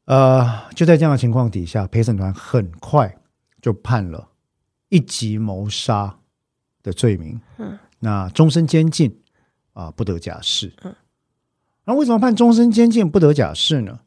[0.05, 3.15] 呃，就在这样的情况底下，陪审团很快
[3.61, 4.27] 就判了
[4.89, 6.19] 一级谋杀
[6.83, 9.21] 的罪名，嗯，那终身监禁
[9.73, 10.93] 啊，不得假释，嗯，
[11.85, 14.01] 那为什么判终身监禁不得假释呢？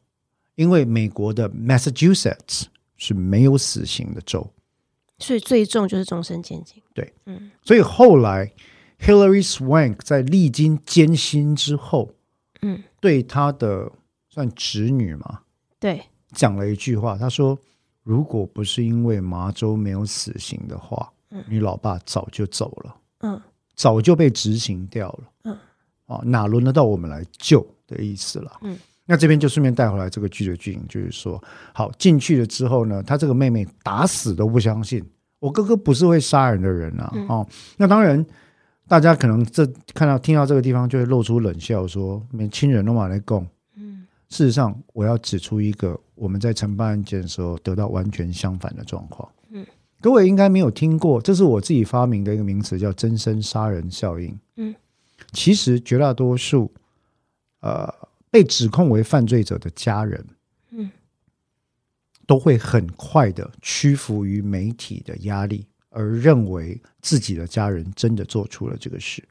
[0.55, 2.65] 因为美国的 Massachusetts
[2.97, 4.53] 是没有死刑的州，
[5.19, 6.81] 所以最重就是终身监禁。
[6.93, 8.51] 对，嗯，所以后来
[8.99, 12.11] Hillary Swank 在历经艰辛之后，
[12.61, 13.91] 嗯，对他的
[14.29, 15.41] 算侄女嘛，
[15.79, 17.57] 对，讲了一句话，他说
[18.03, 23.41] ：“如果不是因为麻州没有死刑的话，嗯，你老爸早就走了，嗯，
[23.75, 25.57] 早就被执行掉了，嗯，
[26.07, 31.41] 啊，哪轮得到我们来救的意思了，嗯。”那这边就顺便带回来这个剧的剧情，就是说，
[31.73, 35.03] 好进去了之后呢，他这个妹妹打死都不相信
[35.39, 37.11] 我哥哥不是会杀人的人啊！
[37.13, 38.25] 嗯、哦，那当然，
[38.87, 39.63] 大家可能这
[39.93, 43.45] 看到听到这个地方就会露出冷笑，说没亲人都嘛来供。
[43.75, 49.29] 嗯，事实上，我要指出一个我们在承办案件的时候得到完全相反的状况。
[49.51, 49.63] 嗯，
[50.01, 54.35] 各位应该没有听过，这是我自己发明的一个名词，叫“真身杀人效应”。
[54.57, 54.73] 嗯，
[55.31, 56.71] 其实绝大多数，
[57.59, 57.93] 呃。
[58.35, 60.25] 被指控为犯罪者的家人，
[60.71, 60.91] 嗯，
[62.27, 69.23] 都会很快的屈服于媒体的压力，而认为自己的家人真的做出了这个事。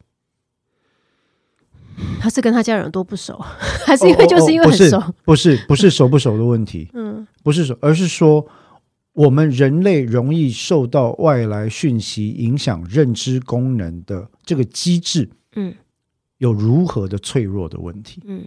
[2.19, 3.39] 他是跟他家人多不熟，
[3.85, 4.97] 还是因为就是因为很熟？
[4.97, 8.49] 哦哦哦，不是，不是，不是熟不熟的问题，嗯，不是熟，而是说
[9.13, 15.75] 我们人类容易受到外来讯息影响认知功能的这个机制，嗯，
[16.39, 18.43] 有如何的脆弱的问题，嗯。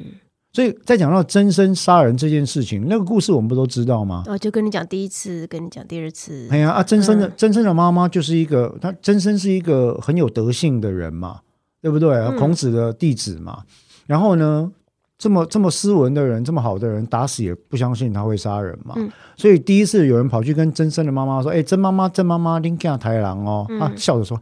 [0.57, 4.23] 所以在讲到真身杀人这件事情，那个故事我们不都知道吗？
[4.25, 6.47] 哦，就跟你讲第一次，跟你讲第二次。
[6.49, 11.41] 哎呀啊，真身的、嗯、真身的妈妈就是一个，她真身是一个很有德性的人嘛，
[11.79, 12.09] 对不对？
[12.15, 13.61] 嗯、孔子的弟子嘛。
[14.07, 14.71] 然后呢，
[15.19, 18.95] 这么这么斯文的人，这么好的人，打死也不相信他会杀人嘛。
[18.97, 23.67] 嗯、所以第一次有人跑去跟真身的妈妈说：“哎，真妈妈，真妈妈，你看太郎哦。
[23.69, 24.41] 嗯”他笑着说：“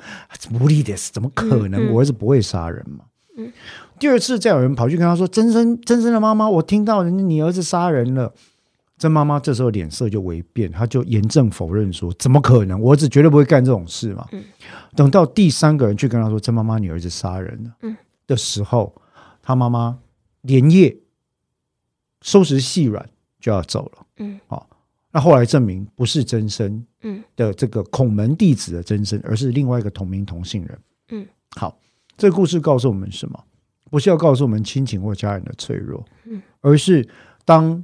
[0.57, 1.91] 无理的，怎么可能？
[1.91, 3.03] 我儿子不会杀人嘛。
[3.37, 3.51] 嗯”嗯
[3.99, 8.33] 第二次再有人跑去跟他说：“真生真生的妈妈，我听到人家你儿子杀人了。”
[8.97, 12.79] 曾妈妈这时候脸色就微变，她就严正否认说：“怎么可能？
[12.79, 14.25] 我儿子绝对不会干这种事嘛。
[14.31, 14.41] 嗯”
[14.95, 18.95] 等到第三个人去跟他说：“曾妈妈，你儿子杀人了。”嗯，的时候，
[19.41, 19.99] 他妈妈
[20.41, 20.95] 连夜
[22.21, 24.05] 收拾细软就要走了。
[24.17, 24.69] 嗯，好，
[25.11, 30.79] 那后来证明不是真身，嗯的这个孔门弟子的真身，而是另外一个同名同姓人。
[31.09, 31.27] 嗯，
[31.57, 31.77] 好，
[32.17, 33.37] 这个故事告诉我们什么？
[33.89, 36.03] 不是要告诉我们亲情或家人的脆弱，
[36.59, 37.07] 而是
[37.45, 37.83] 当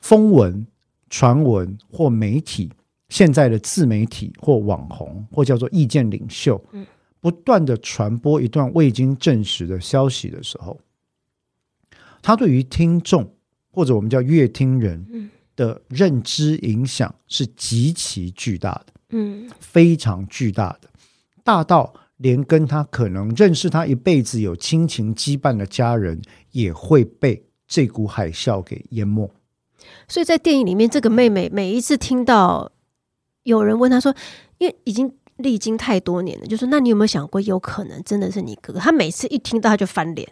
[0.00, 0.66] 风闻、
[1.10, 2.70] 传闻或媒体，
[3.08, 6.64] 现在的自媒体或网红或叫做意见领袖，
[7.20, 10.80] 不断的传播一段未经证实的消息的时候，
[12.22, 13.34] 他对于听众
[13.70, 20.88] 或者我们叫阅听人的认知影响是极其巨大的，嗯，非常巨大的，
[21.42, 21.92] 大到。
[22.24, 29.30] 连跟他可能认识他一辈子有亲情羁绊的家人，也会被这股海啸给淹没。
[30.08, 32.72] 所以在电影里面，这个妹妹每一次听到
[33.42, 34.14] 有人问她说
[34.56, 40.26] ：“因为已经历经太多年了，就说那你有没有想过，有可能真的是你哥哥？”她每次一听到，她就翻脸，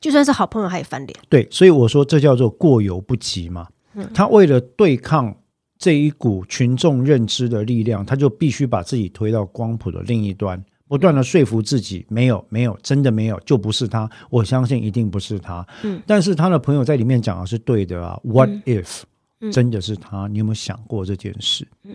[0.00, 1.16] 就算是好朋友，她也翻脸。
[1.28, 3.68] 对，所以我说这叫做过犹不及嘛。
[3.94, 5.36] 嗯，他为了对抗
[5.78, 10.60] 这一股群众认知的力量，他就必须把自己推到光谱的另一端。
[10.88, 14.08] 不断的说服自己，没有，没有，真的没有，就不是他。
[14.30, 15.66] 我相信一定不是他。
[15.82, 18.18] 嗯，但是他的朋友在里面讲的是对的啊。
[18.22, 19.02] What if
[19.50, 20.28] 真的是他？
[20.28, 21.66] 你有没有想过这件事？
[21.84, 21.90] 嗯，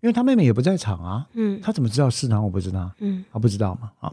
[0.00, 1.26] 因为他妹妹也不在场啊。
[1.34, 2.40] 嗯，他怎么知道是他？
[2.40, 2.90] 我不知道。
[3.00, 3.90] 嗯，他不知道嘛。
[4.00, 4.12] 啊，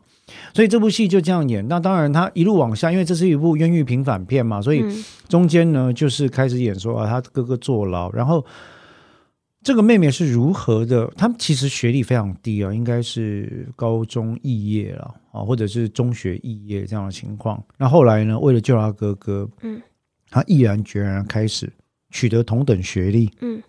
[0.54, 1.68] 所以这部戏就这样演。
[1.68, 4.84] 那当然，他一路往下，因为这是一部冤狱平反片嘛，所以
[5.28, 8.44] 中间呢，就是开始演说啊，他哥哥坐牢，然后。
[9.64, 11.08] 这个妹妹是如何的？
[11.16, 17.64] 她其实学历非常低啊，应该是高中肄业了啊，或者是中学肄业这样的情况。
[17.78, 19.82] 那后来呢，为了救他哥哥，嗯，
[20.30, 21.72] 她毅然决然开始
[22.10, 23.64] 取得同等学历，嗯，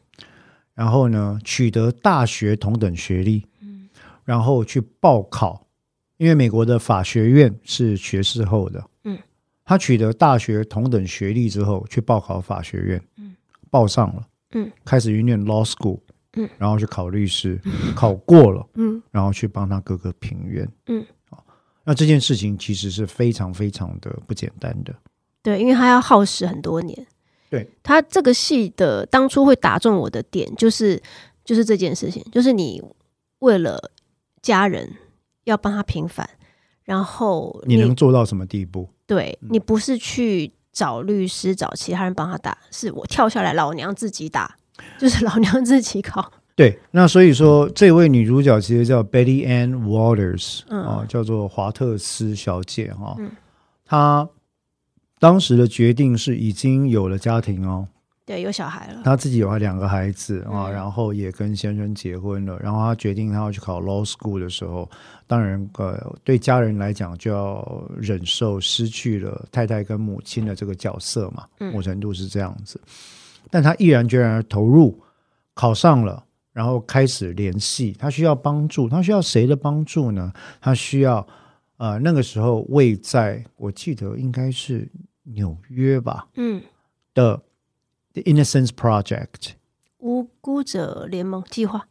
[0.75, 3.89] 然后呢，取得大学同等学历，嗯，
[4.25, 5.65] 然后去报考，
[6.17, 9.17] 因为美国的法学院是学士后的，嗯，
[9.65, 13.37] 她取得大学同等学历之后去报考法学院，嗯，
[13.71, 14.27] 报上了。
[14.55, 16.01] 嗯，开始去念 law school，
[16.35, 21.05] 嗯，然后去考律师，嗯、考过了，嗯，然后去帮他哥哥平冤，嗯，
[21.85, 24.95] 那这件事情其实是非常非常的不简单的，
[25.43, 27.07] 对，因为他要耗时很多年，
[27.51, 31.03] 对，他这个戏的当初会打中我的点，就是
[31.45, 32.83] 就是这件事情，就是你
[33.41, 33.91] 为了
[34.41, 34.91] 家人
[35.45, 36.29] 要帮他平反，
[36.85, 38.89] 然后你，你能做到什么地步？
[39.07, 40.53] 对，你不是去。
[40.75, 44.57] 找律师，找其他人帮他打，是我跳下来，老娘自己打，
[44.99, 46.31] 就是老娘自己考。
[46.55, 53.17] 对，那所以说这位女主角其实叫 Betty Ann Waters 啊、嗯哦，叫做华特斯小姐哈、哦。
[53.19, 53.31] 嗯。
[53.87, 54.29] 她
[55.19, 57.89] 当时的决定是已经有了家庭哦。
[58.27, 59.03] 对，有小孩了。
[59.05, 62.59] 他自己有两个孩子啊、嗯，然后也跟先生结婚了。
[62.59, 64.91] 然后他决定他要去考 law school 的时候，
[65.27, 72.81] 当然呃，对家人来讲就要忍受失去了太太跟母亲的这个角色嘛，某程度是这样子。
[72.87, 72.91] 嗯、
[73.51, 74.99] 但他毅然决然投入，
[75.53, 77.93] 考上了，然后开始联系。
[77.93, 80.33] 他需要帮助，他需要谁的帮助呢？
[80.63, 81.27] 他需要
[81.77, 84.91] 呃，那个时候位在我记得应该是
[85.25, 86.63] 纽约吧，嗯
[87.13, 87.39] 的。
[88.15, 89.55] The Innocence Project，
[89.99, 91.89] 无辜者联盟计划。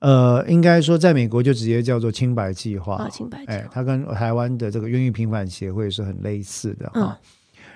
[0.00, 2.96] 呃，应该说，在美国就直接叫做清白计划。
[2.96, 3.52] 啊，清白计划。
[3.52, 7.16] 哎，它跟台湾的这个冤狱平反协会是很类似的哈、嗯。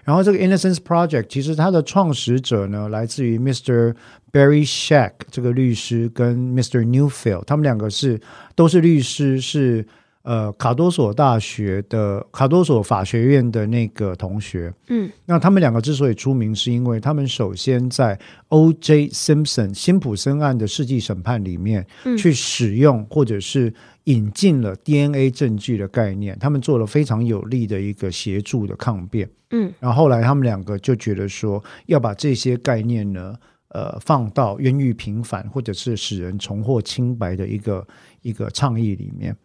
[0.03, 3.95] 然后，这个 Innocence Project 其实它的创始者呢，来自于 Mr.
[4.33, 6.85] Barry Scheck 这个律师跟 Mr.
[6.85, 8.21] Newfield，他们两个是
[8.57, 9.87] 都是律师，是。
[10.25, 18.19] 呃，卡多索大学的卡多索法学院的那个同学，嗯，那他们两个之所以出名，是因为他们首先在
[18.49, 19.09] O.J.
[19.09, 23.71] Simpson 辛普森案的世纪审判里面，去使用或者是
[24.05, 33.35] 引进了 DNA 证据的概念，他们做了非常有力的一个协助的抗辩，嗯，然后后来他们两个就觉得说，要把这些概念呢，
[33.69, 37.87] 呃，放到冤狱平反或者是使人重获清白的一个
[38.23, 39.37] 一个倡议里面。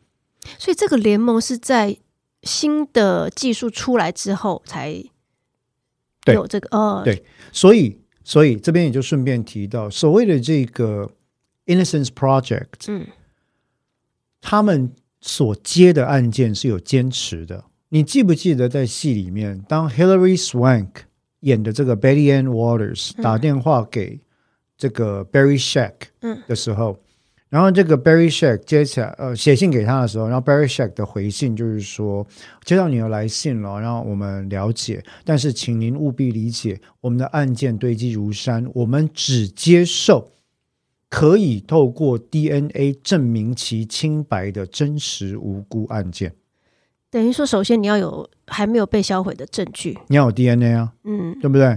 [0.58, 1.98] 所以这个联盟是在
[2.44, 5.04] 新的技术出来之后才
[6.28, 11.12] 有这个哦，对，所以所以这边也就顺便提到所谓的这个
[11.66, 13.08] Innocence Project，嗯，
[14.40, 17.66] 他们所接的案件是有坚持的。
[17.90, 20.90] 你记不记得在戏里面，当 Hilary Swank
[21.42, 24.22] 演的这个 Betty Ann Waters 打电话给
[24.78, 26.42] 这个 Barry Scheck 嗯。
[26.48, 26.98] 的时候。
[27.50, 32.26] 然后这个 Barry Scheck 接起来，呃，写信给他的时候，然后 Barry Scheck 的回信就是说，
[32.64, 40.32] 接到你的来信了，然后我们了解，但是请您务必理解，我们的案件堆积如山，我们只接受
[41.10, 46.36] 可以透过 DNA 证明其清白的真实无辜案件。
[47.10, 51.76] 等于说，首先你要有还没有被销毁的证据，你要有 DNA 啊，嗯，对不对？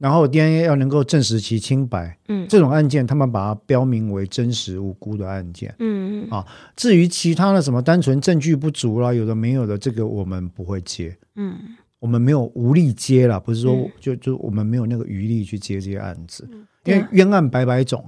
[0.00, 6.30] 然后 DNA 要能够证实其清白，嗯，这种案件他们把它标明为真实无辜的案件，嗯嗯。
[6.30, 6.46] 啊。
[6.74, 11.54] 至于其他的什么单纯证据不足啦，有的没有的，这个我们不会接，嗯，
[11.98, 18.02] 我们没有无力接啦，不是说、嗯、就就我们没有那个余力去接这些案子，嗯、因为冤案百百种。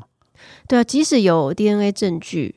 [0.67, 2.57] 对啊，即使有 DNA 证据，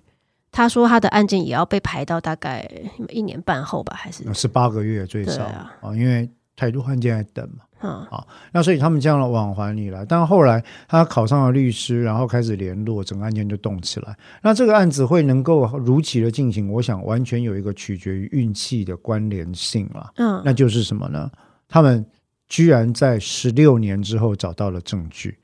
[0.49, 2.65] 他说他的案件也要被排到大概
[3.09, 4.23] 一年半后吧，还是？
[4.33, 7.65] 十八个月最少啊，啊，因为太多案件在等嘛。
[7.81, 14.15] 嗯，好，那所以他们这样的往还你来，但后来他考上了律师，然后开始联络，整个案件就动起来。
[14.41, 20.11] 那这个案子会能够如期的进行，我想完全有一个取决于运气的关联性了。
[20.15, 21.29] 嗯，那就是什么呢？
[21.67, 22.03] 他们
[22.47, 25.37] 居然在十六年之后找到了证据，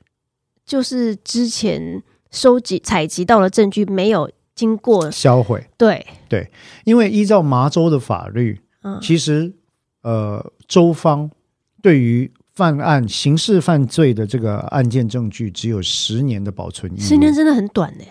[0.64, 5.68] 就是之前收集采集到了证据没有经过销毁。
[5.76, 6.50] 对对，
[6.84, 9.52] 因为依照麻州的法律，嗯，其实
[10.02, 11.30] 呃，周方。
[11.80, 17.00] 对于犯案、刑事犯罪的这个案件证据，只有十年的保存义务。
[17.00, 18.04] 十年真的很短呢。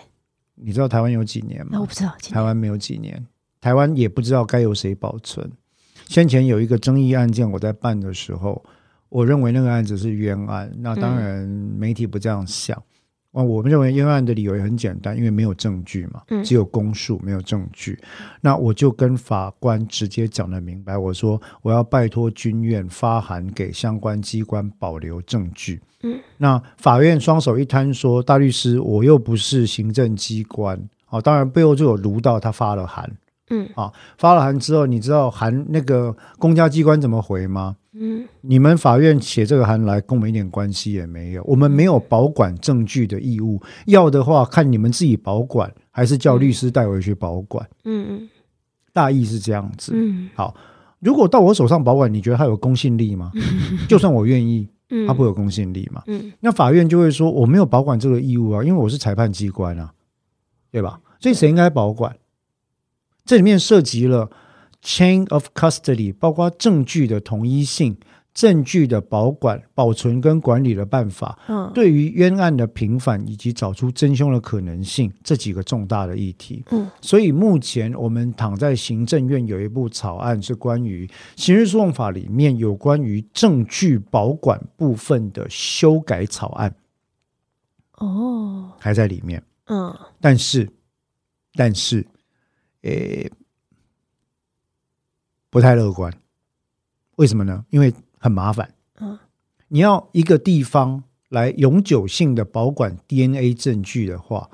[0.56, 1.80] 你知道台湾有几年吗？
[1.80, 2.14] 我不知道。
[2.20, 3.26] 台湾没有几年，
[3.62, 5.50] 台湾也不知道该由谁保存。
[6.06, 8.62] 先前有一个争议案件，我在办的时候，
[9.08, 10.70] 我认为那个案子是冤案。
[10.76, 12.76] 那当然，媒体不这样想。
[12.76, 12.91] 嗯
[13.32, 17.98] 啊，我们认为冤案的理由也很简单，因为没有证据嘛，只有公诉，没有证据。
[18.02, 18.26] 嗯。
[18.42, 25.80] 那我就跟法官直接讲得明白，我说我要拜托军院发函给相关机关保留证据。
[26.02, 33.10] 嗯，那法院双手一摊说，大律师，我又不是行政机关，啊，当然背后就有卢道他发了函。
[33.50, 37.76] 嗯，啊，发了函之后，你知道函那个公家机关怎么回吗？
[37.94, 41.42] 嗯，你们法院写这个函来，跟我们一点关系也没有。
[41.44, 47.68] 我们没有保管证据的义务，要的话看你们自己保管，还是叫律师带回去保管。
[47.84, 48.28] 嗯嗯，
[48.94, 49.92] 大意是这样子。
[49.94, 50.54] 嗯，好，
[51.00, 53.30] 如果到我手上保管，你觉得它有公信力吗？
[53.86, 54.66] 就算我愿意，
[55.06, 56.02] 它不会有公信力嘛？
[56.06, 59.92] 嗯，那法院就会说我没有保管这个义务啊，因为我是裁判机关啊，
[60.70, 60.98] 对吧？
[61.20, 62.16] 所以谁应该保管？
[63.24, 64.30] 这里面涉及了。
[64.84, 67.96] Chain of custody 包括证据的统一性、
[68.34, 86.74] 证据的保管、保存跟管理的办法，嗯，对于冤案的平反以及找出真凶的可能性这几个重大的议题，嗯，所以目前我们躺在行政院有一部草案是关于刑事诉讼法里面有关于证据保管部分的修改草案，
[87.98, 90.68] 哦，还在里面，嗯，但是，
[91.54, 92.04] 但是，
[92.82, 93.30] 诶，
[95.50, 96.12] 不太乐观。
[97.16, 97.64] 为什么呢？
[97.70, 98.74] 因为很麻烦。
[99.00, 99.18] 嗯，
[99.68, 104.50] 你要一个地方来永久性的保管 DNA 证据的话，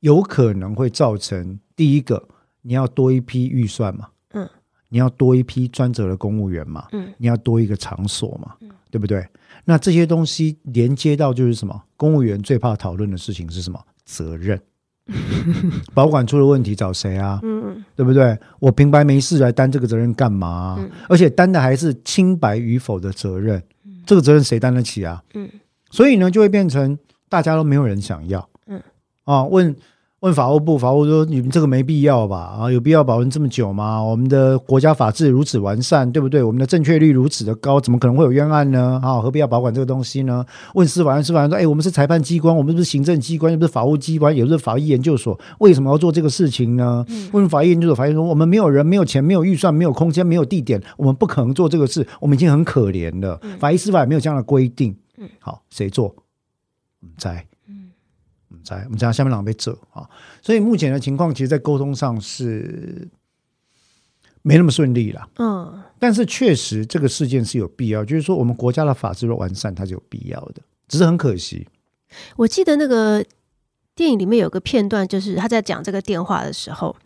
[0.00, 2.28] 有可能会造成第一个，
[2.62, 4.08] 你要多一批预算嘛。
[4.32, 4.48] 嗯，
[4.88, 6.88] 你要多一批专责的公务员嘛。
[6.92, 8.56] 嗯，你要多一个场所嘛。
[8.60, 9.26] 嗯，对不对？
[9.64, 11.82] 那这些东西连接到就是什么？
[11.96, 13.80] 公务员最怕讨论的事情是什么？
[14.04, 14.60] 责任。
[15.94, 17.40] 保管出了问题找谁啊？
[17.42, 18.38] 嗯，对不对？
[18.58, 20.76] 我平白没事来担这个责任干嘛啊？
[20.78, 23.62] 嗯，而且担的还是清白与否的责任，
[24.06, 25.22] 这个责任谁担得起啊？
[25.34, 25.48] 嗯，
[25.90, 26.98] 所以呢，就会变成
[27.28, 28.48] 大家都没有人想要。
[28.66, 28.82] 嗯，
[29.24, 29.74] 啊，问。
[30.20, 32.36] 问法务部，法务说：“你们这个没必要吧？
[32.36, 34.02] 啊，有必要保存这么久吗？
[34.02, 36.42] 我们的国家法制如此完善，对不对？
[36.42, 39.00] 我们的正确率如此的高，怎么可能会有冤案呢？
[39.02, 40.44] 啊，何必要保管这个东西呢？”
[40.74, 53.38] 问司法院，司法院说：“哎，我们是裁判机关，我们不是行政机关，又不是法务机关，也不是法医研究所，为什么要做这个事情呢？”嗯、问法医研究所，法医说：“我们没有人，没有钱，没有预算，没有空间，没有地点，我们不可能做这个事，我们已经很可怜了。
[53.42, 56.14] 嗯、法医司法也没有这样的规定。”嗯，好，谁做？
[57.00, 57.49] 我们在。
[58.64, 60.08] 在我们讲下面两个被遮啊，
[60.42, 63.08] 所以目前的情况，其实，在沟通上是
[64.42, 65.28] 没那么顺利了。
[65.38, 71.66] 嗯，但是确实这个事件是有必要，就是说我们国家的法制的完善，它是有必要的，只是很可惜。
[72.36, 73.24] 我记得那个
[73.94, 76.96] 电影里面有个片段，就是他在讲这个电话的时候，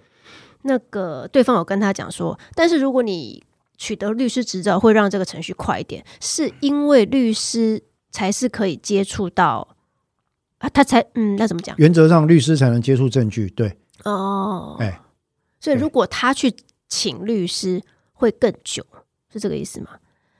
[0.63, 3.43] 那个对方有跟他讲说，但是如果你
[3.77, 9.74] 取得律师执照，会让这个程序快一点，是因为律师才是可以接触到。
[10.65, 11.77] 啊，他才嗯，那怎么讲？
[11.77, 13.77] 原则上，律师才能接触证据，对。
[14.05, 14.99] 哦，哎，
[15.61, 16.51] 所以如果他去
[16.89, 17.83] 请律师
[18.15, 18.83] 会更久，
[19.31, 19.89] 是这个意思吗？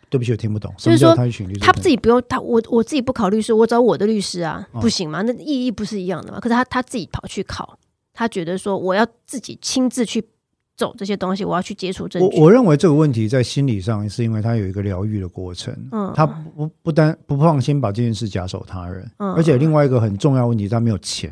[0.09, 0.73] 对不起，我听不懂。
[0.79, 5.21] 就是说，他去请律师，他自己不用他，我我自己不考律师，我找我的律师啊，不行吗？
[5.23, 6.41] 那意义不是一样的吗？
[6.41, 7.79] 可是他他自己跑去考，
[8.15, 10.25] 他觉得说我要自己亲自去。
[10.77, 12.37] 走这些东西，我要去接触证据。
[12.39, 21.31] 我我认为这个问题在心理上是因为他有一个疗愈的过程，嗯，他不不单不放心把这件事假手他人，嗯，而且另外一个很重要问题，他没有钱。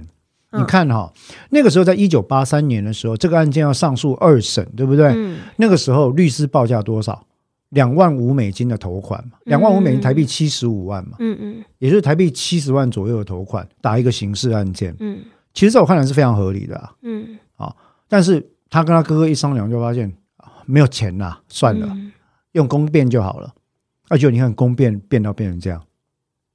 [0.53, 1.12] 嗯，你看哈，
[1.51, 5.09] 那个时候在一九八三年的时候，这个案件要上诉二审，对不对？
[5.09, 7.26] 嗯，那个时候律师报价多少？
[7.70, 15.20] 两万五美金的头款嘛，两万五美金台币七十五万嘛，嗯嗯，也就是台币七十万左右的头款打一个刑事案件，嗯，
[15.55, 17.74] 其实在我看来是非常合理的啊，嗯，啊，
[18.09, 18.47] 但是。
[18.73, 20.11] 他跟他哥哥一商量，就发现
[20.64, 22.11] 没有钱呐，算了，嗯、
[22.53, 23.53] 用公变就好了。
[24.09, 25.83] 而且你看公变变到变成这样，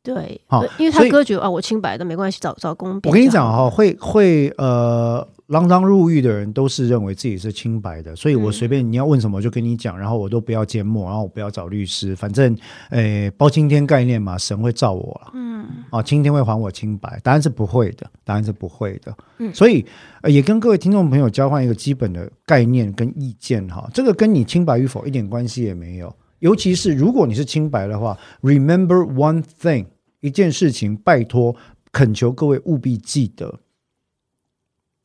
[0.01, 3.11] 对，好，因为他哥觉得啊，我清白的没关系，找找公变。
[3.11, 5.27] 我跟你讲哈，会会呃。
[5.47, 12.53] 锒铛入狱的人都是认为自己是清白的，所以我随便你要问什么就跟你讲，然后我都不要缄默，然后我不要找律师，反正
[12.89, 19.85] 诶包青天概念嘛，神会照我了，嗯，啊，青天会还我清白，答案是不会的，答案是不会的，嗯，所以
[20.25, 29.85] 也跟各位听众朋友交换一个基本的概念跟意见哈，这个跟你清白与否一点关系也没有，尤其是如果你是清白的话，Remember one thing，
[30.19, 31.55] 一件事情，拜托
[31.93, 33.61] 恳求各位务必记得。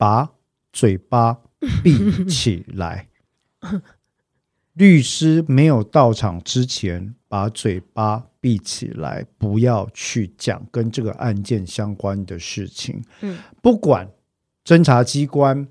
[0.03, 0.31] 把
[0.73, 1.37] 嘴巴
[1.81, 3.07] 闭起来。
[4.73, 13.01] 律师没有到场之前，把嘴巴闭起来，不要去讲跟这个案件相关的事情。
[13.61, 14.09] 不管
[14.65, 15.65] 侦查机关，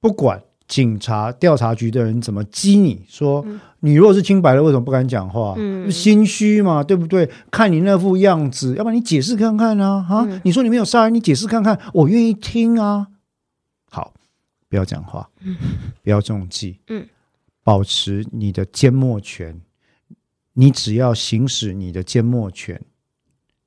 [0.00, 3.44] 不管警察、调查局的人怎么激你说，
[3.80, 5.54] 你如果是清白的，为什么不敢讲话？
[5.90, 7.28] 心虚嘛，对不对？
[7.50, 10.06] 看你那副样子，要不然你解释看看啊！
[10.08, 13.08] 啊，你说你没有杀人，你解释看看，我愿意听啊。
[14.68, 15.28] 不要讲话，
[16.02, 17.06] 不要中计，嗯，
[17.62, 19.60] 保持你的缄默权。
[20.54, 22.80] 你只要行使你的缄默权，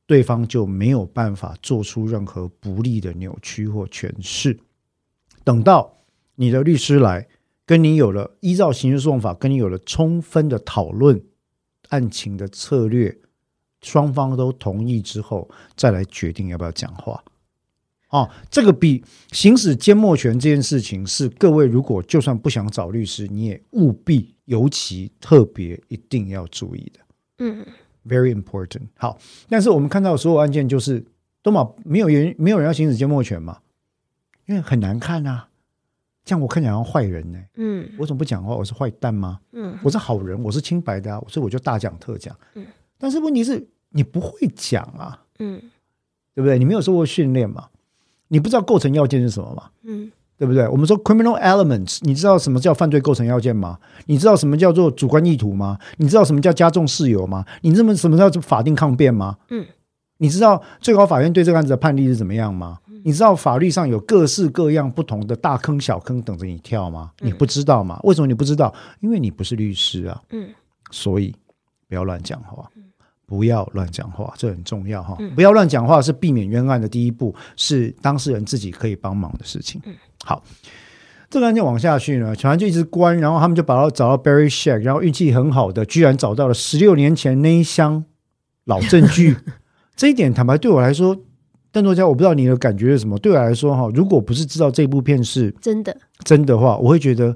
[0.05, 4.57] 对方就没有办法做出任何不利的扭曲或诠释。
[5.43, 5.97] 等到
[6.35, 7.27] 你的律师来
[7.65, 11.21] 跟你有了依照刑事诉讼法跟你有了充分的讨论
[11.89, 13.17] 案情的策略，
[13.81, 17.21] 双方都同意之后，再来决定要不要讲话。
[18.09, 26.99] 哦，这个比行使缄默权这件事情是各位如果就算不想找律师，你也务必尤其特别一定要注意的。
[27.39, 27.65] 嗯
[28.07, 28.83] ，very important。
[28.95, 31.05] 好，但是我们看到所有案件就是
[31.43, 33.59] 都嘛没有人没有人要行使缄默权嘛，
[34.45, 35.49] 因为很难看啊，
[36.23, 37.39] 这样我看起来像坏人呢。
[37.55, 38.55] 嗯，我怎么不讲话？
[38.55, 39.41] 我是坏蛋吗？
[39.51, 42.33] 嗯，我是好人，我是清白的啊，所以我就大讲特讲。
[42.55, 42.65] 嗯，
[42.97, 45.61] 但是问题是你不会讲啊，嗯，
[46.33, 46.57] 对不对？
[46.57, 47.67] 你没有受过训练嘛？
[48.27, 49.63] 你不知道构成要件是什么吗？
[49.83, 50.67] 嗯，对不对？
[50.67, 53.77] 我们说 criminal elements，你知道什么叫犯罪构成要件吗？
[54.05, 55.77] 你知道什么叫做主观意图吗？
[55.97, 57.45] 你知道什么叫加重事由吗？
[57.61, 59.37] 你知道什么叫做法定抗辩吗？
[59.49, 59.65] 嗯，
[60.17, 62.79] 你知道最高法院对这个案子的判例是怎么样吗？
[63.03, 67.11] 你知道法律上有各式各样不同的大坑小坑等着你跳吗？
[67.21, 67.99] 你不知道吗？
[68.03, 68.73] 为什么你不知道？
[68.99, 70.21] 因为你不是律师啊。
[70.31, 70.49] 嗯，
[70.91, 71.33] 所以
[71.87, 72.69] 不要乱讲话，
[73.27, 75.15] 不要乱讲话，这很重要哈。
[75.35, 79.79] 不要乱讲话是避免冤案的第一步，是当事人自己可以帮忙的事情。
[80.23, 80.43] 好。
[81.29, 88.05] 这个案件往下去呢，反正就一直关，然后他们就把他找到 Barry Scheck，然后运气很好的，居然找到了十六年前那一箱
[88.63, 89.35] 老证据。
[89.93, 91.17] 这一点坦白对我来说，
[91.69, 93.19] 邓作家，我不知道你的感觉是什么。
[93.19, 97.35] 对我来说，哈，如果不是知道这部片是真的真的话，我会觉得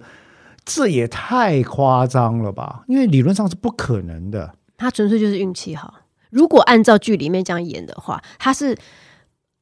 [0.64, 2.86] 这也太夸张了吧？
[2.88, 4.54] 因为理论上是不可能的。
[4.82, 5.94] 他纯粹就是运气好。
[6.32, 8.76] 如果按照剧里面这样演的话，他是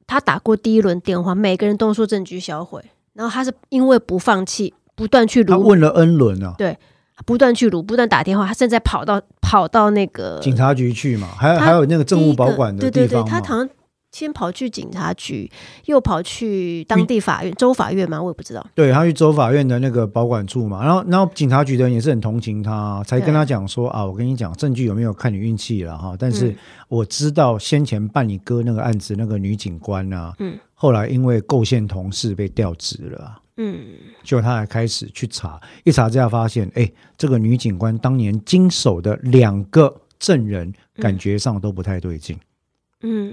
[0.06, 2.82] 他打过第一轮电话，每个人都说证据销毁。
[3.12, 5.52] 然后他是因为不放弃，不断去卢。
[5.52, 6.78] 他问了 N 轮啊，对，
[7.26, 8.46] 不断去撸，不断打电话。
[8.46, 13.08] 他现在跑到跑到那个警察局去嘛，还有还有那个政务保管的地方。
[13.08, 13.68] 对对对，他好像。
[14.12, 15.50] 先跑去警察局，
[15.86, 18.20] 又跑去当地法院、州法院吗？
[18.20, 18.66] 我也不知道。
[18.74, 26.16] 对，他去州法院的那个保管处嘛，然后，然后警察局的人也是很同情他，才跟他讲说啊，我跟你讲，证据有没有看你运气了哈。
[26.18, 26.54] 但是
[26.88, 33.80] 我知道先前办你哥那个案子那个女警官啊，嗯，后来因为构陷同事被调职了，嗯，
[34.24, 42.36] 就他还开始去查，一查之下发现，哎，这个女警官当年经手的两个证人，感觉上都不太对劲。
[42.36, 42.40] 嗯，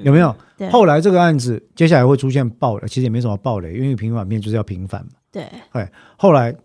[0.03, 0.35] 有没有？
[0.57, 5.11] 对后来这个案子接下来会出现暴雷，其实也没什么暴雷，因为平反面就是要平反嘛。
[5.31, 6.55] 对，哎，后来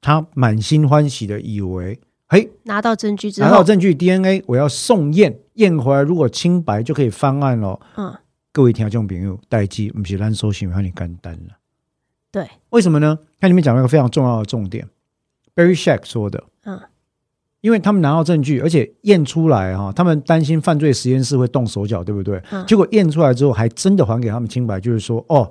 [0.00, 1.98] 他满心欢喜的以为，
[2.28, 7.80] 嘿，拿到证据之后，拿到证据 DNA，我要送验，验回来如果清白就可以翻案了。
[7.96, 8.14] 嗯，
[8.52, 11.56] 各位听众朋友，代志不是咱所想的那么简单了。
[12.30, 13.18] 对，为什么呢？
[13.40, 14.86] 看里面讲了一个非常重要的重点
[15.56, 16.44] ，Barry Scheck 说的。
[16.64, 16.80] 嗯。
[17.60, 22.42] 因为他们拿到证据，而且验出来哈，他们担心犯罪实验室会动手脚，对不对？
[22.50, 25.50] 嗯、结果验出来之后，还真的还给他们清白，就是说，哦，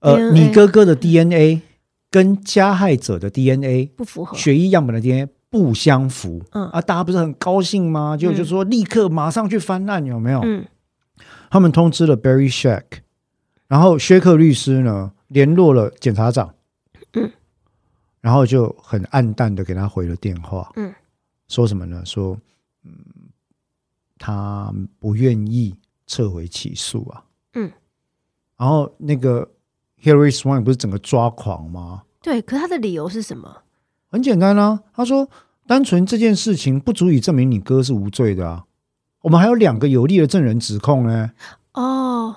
[0.00, 1.62] 呃，DNA 你哥哥的 DNA
[2.10, 6.42] 跟加害者的 DNA 不符合，血液样本的 DNA 不相符。
[6.52, 8.16] 嗯啊，大家不是很高兴吗？
[8.16, 10.40] 就就说立刻马上去翻案，有没有？
[10.44, 10.66] 嗯，
[11.50, 12.84] 他们通知了 Barry Scheck，
[13.66, 16.54] 然后薛克律师呢联络了检察长。
[18.20, 18.22] 嗯。
[18.22, 20.94] 然后就很暗淡的给他回了电话，嗯，
[21.48, 22.04] 说什么呢？
[22.04, 22.38] 说，
[22.84, 22.92] 嗯，
[24.18, 25.74] 他不愿意
[26.06, 27.72] 撤回起诉啊，嗯，
[28.58, 29.50] 然后那个
[30.02, 32.02] Hilary Swank 不是整个抓狂吗？
[32.20, 33.62] 对，可他的理由是什么？
[34.10, 35.26] 很简单啊，他说，
[35.66, 38.66] 单纯这件事情不足以证明你哥是无罪的啊，
[39.22, 41.30] 我们还有两个有力的证人指控呢。
[41.72, 42.36] 哦，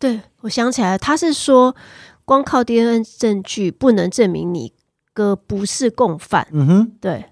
[0.00, 1.76] 对，我想起来了，他是说，
[2.24, 4.72] 光靠 DNA 证据不能证明你。
[5.12, 7.24] 哥不是共犯，嗯哼，对，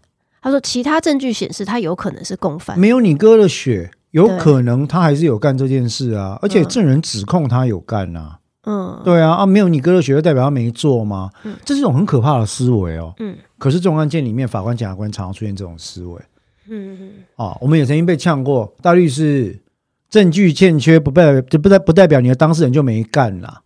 [0.43, 11.31] 他说其他证据显示他有可能是共犯，没有你哥的血，有可能他还是有干这件事啊，而且证人指控他有干啊，嗯，对啊，啊，没有你哥的血就代表他没做吗？
[11.45, 16.20] 嗯，这是一种很可怕的思维哦，嗯，可是这种案件里面，法官、检察官常常出现这种思维，
[16.68, 19.59] 嗯嗯，啊，我们也曾经被呛过，大律师
[20.11, 23.62] 证据欠缺不代就不代不代表你的当事人就没干啦。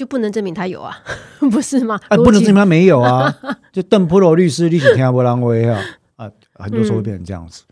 [0.00, 0.96] 就不能证明他有啊，
[1.52, 2.00] 不是吗？
[2.08, 3.30] 啊，不能证明他没有啊。
[3.70, 5.78] 就邓普罗律师立即听不浪威啊
[6.16, 7.64] 啊，很多时候会变成这样子、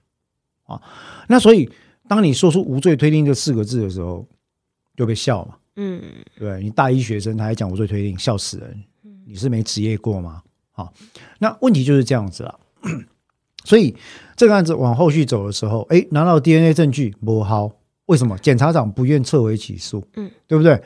[0.68, 0.82] 嗯、啊。
[1.28, 1.70] 那所以，
[2.06, 4.28] 当你说出无罪推定这四个字的时候，
[4.94, 5.54] 就被笑嘛。
[5.76, 6.02] 嗯，
[6.38, 8.84] 对，你大一学生他还讲无罪推定，笑死人。
[9.26, 10.42] 你是没职业过吗？
[10.72, 10.92] 好，
[11.38, 12.60] 那问题就是这样子了。
[13.64, 13.96] 所以
[14.36, 17.72] 这个案子往后续走的时候，哎，拿到 DNA 证据不好，
[18.04, 18.36] 为什么？
[18.36, 20.78] 检察长不愿撤回起诉，嗯，对不对？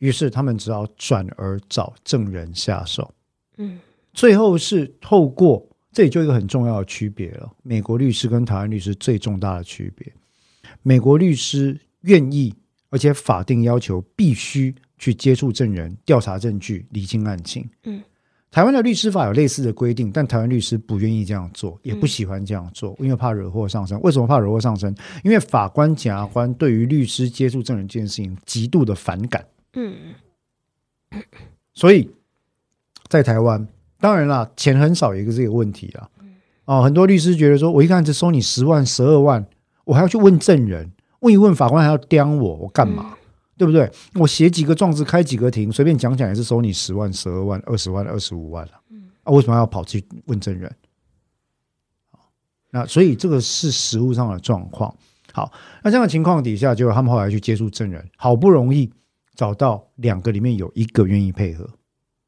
[0.00, 3.10] 于是他们只好转而找证人下手。
[3.56, 3.78] 嗯，
[4.12, 7.50] 最后是透过，这里就一个很重要的区别了。
[7.62, 10.12] 美国律师跟台湾律师最重大的区别，
[10.82, 12.54] 美国律师愿意，
[12.88, 17.68] 而且法定要求必须去接触证人、调查证据、厘清案情。
[17.84, 18.02] 嗯，
[18.50, 24.00] 台湾的律师法有类似的规定，但台湾律师不愿意这样做，也不喜欢这样做，因为怕惹祸上身。
[24.00, 24.94] 为什么怕惹祸上身？
[25.22, 29.44] 因为法官、检察官对于律师接触证人这件事情极度的反感。
[29.74, 30.14] 嗯，
[31.72, 32.10] 所以
[33.08, 33.66] 在台湾，
[33.98, 36.08] 当然啦，钱很少，一个这个问题啊。
[36.64, 39.44] 哦，很多律师觉得说，我一看只收你十万、十二万，
[39.84, 43.10] 我还要去问证人，问一问法官还要刁我，我干嘛？
[43.10, 43.18] 嗯、
[43.56, 43.90] 对不对？
[44.14, 48.72] 我写几个状子，开几个庭，随便讲讲也是收你十万、十二万、二十万、二十五万了。
[48.90, 50.72] 嗯，啊，为什么要跑去问证人？
[52.70, 54.94] 那所以这个是实物上的状况。
[55.32, 55.50] 好，
[55.82, 58.92] 那这样的情况底下，就他们后来去接触证人，好不容易。
[59.40, 61.66] 找到两个里面有一个愿意配合，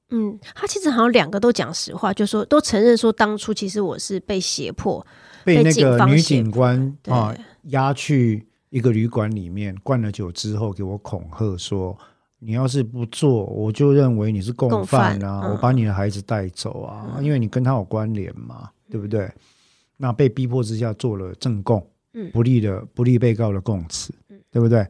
[0.08, 5.06] 嗯，他其实好像两个都讲实话，就说都承认说当初其实我是被胁迫，
[5.44, 11.94] 被那个女警官啊押去一个旅馆里面灌了酒之后，给我恐吓说
[12.40, 19.30] ：“你要是不做，我就认为你是共犯啊，我把你的孩子带走啊，因为你跟他有关联嘛，对不对？”
[20.00, 21.86] 那被逼迫之下做了证供，
[22.32, 24.14] 不利的不利被告的供词，
[24.50, 24.86] 对不对？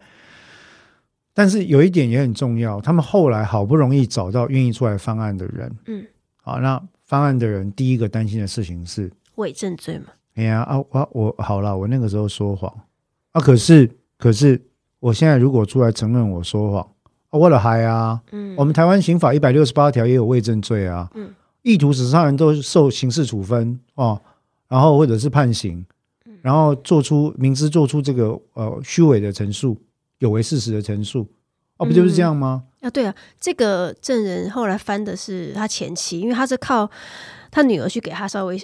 [1.34, 6.04] 但是有一点也很重要，他们后来好不容易找到愿意出来翻案的人，嗯，
[6.36, 9.10] 好，那翻案的人第一个担心的事情是？
[9.36, 10.06] 伪证罪嘛？
[10.34, 12.70] 哎呀啊，我我好了，我那个时候说谎。
[13.32, 14.60] 啊，可是可是
[15.00, 16.82] 我现在如果出来承认我说谎，
[17.30, 21.30] 啊，我的嗨啊，嗯，我们台湾刑法一百六十八条也有伪证罪啊，嗯，
[21.62, 24.20] 意图使杀人都受刑事处分哦，
[24.68, 25.82] 然后或者是判刑，
[26.42, 29.78] 然后做出明知做出这个呃虚伪的陈述。
[30.22, 31.26] 有违事实的陈述，
[31.78, 32.62] 哦，不就是这样吗？
[32.80, 36.88] 嗯、啊，对啊，这个证人后来翻的是他前妻，因为他是靠
[37.50, 38.56] 他女儿去给他稍微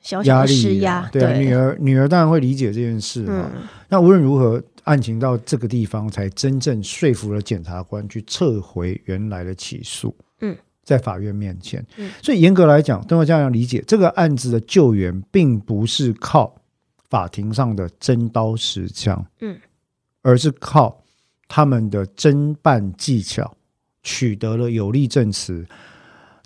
[0.00, 3.52] 小小的施压，对，女儿女儿当然会理解这件事啊。
[3.54, 10.16] 嗯、那无论如何，案情到这个地方才真正说服了检察官去撤回原来的起诉。
[10.40, 16.54] 嗯，在法院面前，嗯、所以严格来讲，都要这样理解，这个案子的救援并不是靠
[17.10, 19.26] 法庭上的真刀实枪。
[19.42, 19.58] 嗯。
[20.28, 21.02] 而是靠
[21.48, 23.56] 他们的侦办技巧
[24.02, 25.66] 取得了有力证词。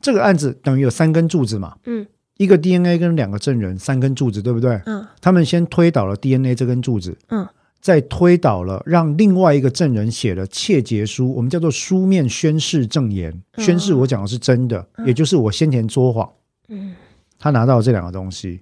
[0.01, 1.77] 这个案子等于有三根柱子嘛？
[1.87, 2.07] 嗯，
[2.37, 4.81] 一个 DNA 跟两个证人，三根柱子，对不对？
[4.87, 7.45] 嗯，他们先推倒了 DNA 这根柱子，嗯，
[7.81, 16.33] 再推倒了让另外一个证人写了窃结书，我们叫做书面宣誓证言，宣誓我讲的是真的，也就是我先前说谎。
[16.69, 16.95] 嗯，
[17.37, 18.61] 他拿到了这两个东西，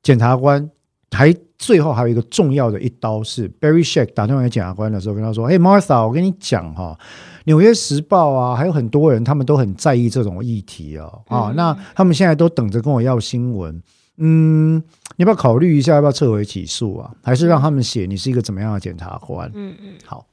[0.00, 0.70] 检察官。
[1.12, 6.98] 还最后还有一个重要的一刀是 Barry Scheck 打电话给检察官的时候跟他说：“嘿，Martha，我跟你讲哈，
[7.44, 13.80] 《纽约时报》啊，还有很多人他们都很在意这种议题啊啊，那他们现在都等着跟我要新闻。
[14.16, 14.76] 嗯，
[15.16, 17.14] 你要不要考虑一下要不要撤回起诉啊？
[17.22, 19.50] 还是让他们写你是一个怎么样的检察官？
[19.54, 20.26] 嗯嗯，好。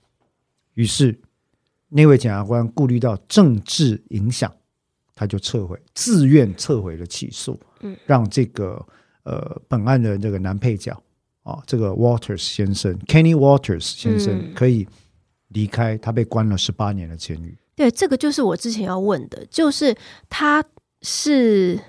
[0.73, 1.19] 于是
[1.89, 4.51] 那位检察官顾虑到政治影响，
[5.13, 7.59] 他就撤回，自愿撤回了起诉。
[7.82, 8.84] 嗯，让这个。
[9.30, 10.91] 呃，本案的这个男配角
[11.43, 14.88] 啊，这个 Waters 先生，Kenny Waters 先生可以
[15.49, 17.55] 离开他被关了十八年的监狱。
[17.75, 19.95] 对，这个就是我之前要问的，就是
[20.30, 20.63] 他
[21.03, 21.80] 是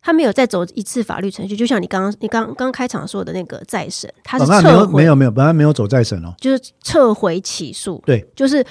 [0.00, 8.02] 他没有再走一次法律程序，就像你刚刚你刚刚开场说的那个再审，他是撤回，没有没有本案没有走再审哦，就是撤回起诉。
[8.06, 8.64] 对，就是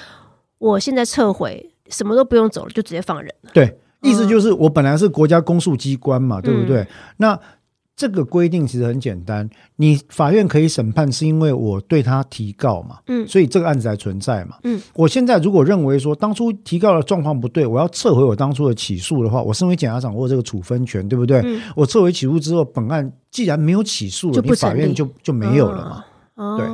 [0.57, 3.51] 我现在撤回，什么都不用走了，就直接放人了。
[3.53, 6.85] 对，意思就是我本来是国家公诉机关嘛，嗯、对不对？
[7.17, 7.39] 那
[7.99, 21.41] 这个规定其实很简单，你法院可以审判，是因为我对他提告嘛，嗯，所以这个案子才存在嘛，嗯，我现在如果认为说当初提告的状况不对，我要撤回我当初的起诉的话，我身为检察长，我有这个处分权，对不对？
[21.43, 26.65] 嗯，我撤回起诉之后，本案既然没有起诉了，你法院就就没有了嘛，哦，对。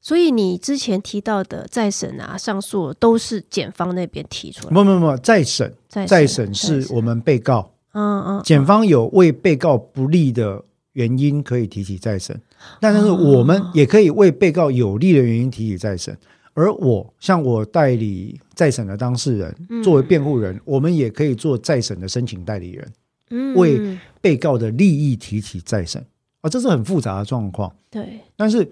[0.00, 5.72] 所以你之前提到的再审啊、上诉都是检方那边提出来的，不不不，再审。
[5.88, 7.70] 再审是我们被告。
[7.98, 12.40] 嗯嗯，检方有为被告不利的原因可以提起再审，
[12.80, 16.16] 但是我们也可以为被告有利的原因提起再审。
[16.54, 26.04] 而我像我代理再审的当事人，作为辩护人，我们也可以做再审的申请代理人，为被告的利益提起再审。
[26.40, 27.72] 啊，这是很复杂的状况。
[27.90, 28.68] 对，但是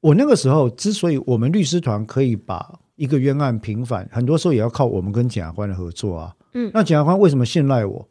[0.00, 6.34] 我那个时候之所以我们律师团可以把一个冤案平反，很多时候也要靠我们跟检察官的合作啊。
[6.54, 8.08] 嗯，那检察官为什么信赖我？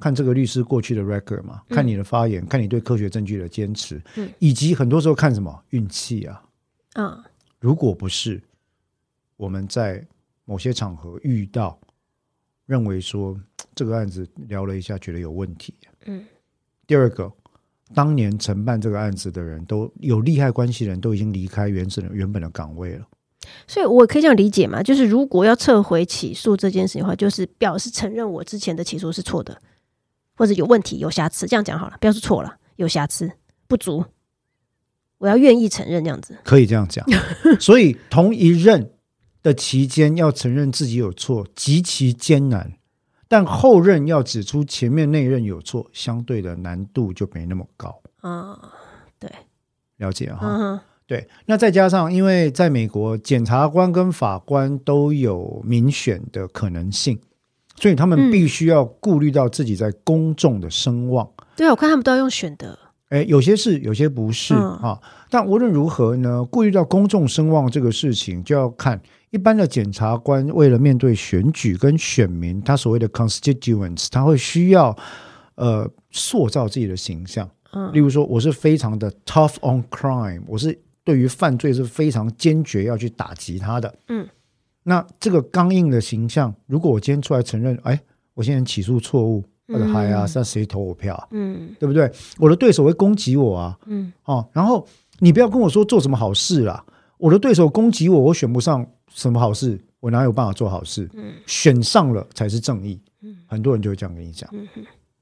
[0.00, 6.42] 看这个律师过去的 record 嘛，看你的发言，嗯、看你对科学证据的坚持，嗯、以及很多时候看什么运气啊。
[6.94, 7.22] 嗯，
[7.60, 8.42] 如果不是
[9.36, 10.04] 我们在
[10.44, 11.78] 某些场合遇到，
[12.66, 13.38] 认为说
[13.74, 15.74] 这个案子聊了一下，觉得有问题。
[16.06, 16.24] 嗯，
[16.86, 17.30] 第二个，
[17.94, 23.06] 当年承办这个案子的人都有利害关系人都已经离开原始的原本的岗位了，
[23.66, 24.82] 所以我可以这样理解嘛？
[24.82, 29.60] 就是如果要撤回起诉这件事情的话，就是表示承认我之前的起诉是错的。
[30.40, 33.30] 或者有问题、有瑕疵，这样讲好了，不要说错了，有瑕疵、
[33.68, 34.02] 不足，
[35.18, 37.06] 我要愿意承认这样子，可以这样讲。
[37.60, 38.90] 所以同一任
[39.42, 42.72] 的期间要承认自己有错极其艰难，
[43.28, 48.00] 但后任要指出前面那任有错，相对的难度就没那么高。
[48.22, 48.58] 啊，
[49.18, 49.30] 对，
[49.98, 50.40] 了解哈。
[50.42, 57.20] 嗯、对，那再加上因为在美国，检察官跟法官都有民选的可能性。
[57.76, 61.26] 所以他们必须要顾虑到自己在公众的声望。
[61.26, 62.78] 嗯、对啊，我看他们都要用选的。
[63.08, 65.00] 哎，有些是，有些不是、嗯、啊。
[65.28, 69.00] 但无论如何呢，顾虑到公众声望这个事情，就要看
[69.30, 74.96] 一般的检察官为了面对选举跟选民，他所谓的 constituents，他会需要
[75.56, 77.48] 呃塑造自己的形象。
[77.72, 83.92] 嗯，例如说，我是非常的 tough on crime，我是对于犯罪是非常坚决要去打击他的。
[84.08, 84.28] 嗯，
[84.82, 88.00] 那这个刚硬的形象，如果我今天出来承认，哎，
[88.34, 91.28] 我现在起诉错误，我的嗨啊，那谁投我票啊？
[91.32, 92.10] 嗯，对不对？
[92.38, 93.78] 我的对手会攻击我啊。
[93.86, 94.86] 嗯，哦，然后
[95.18, 96.84] 你不要跟我说做什么好事啦，
[97.18, 99.78] 我的对手攻击我，我选不上什么好事。
[100.00, 101.06] 我哪有办法做好事？
[101.12, 102.98] 嗯，选上了才是正义。
[103.20, 104.48] 嗯，很多人就会这样跟你讲。
[104.54, 104.66] 嗯，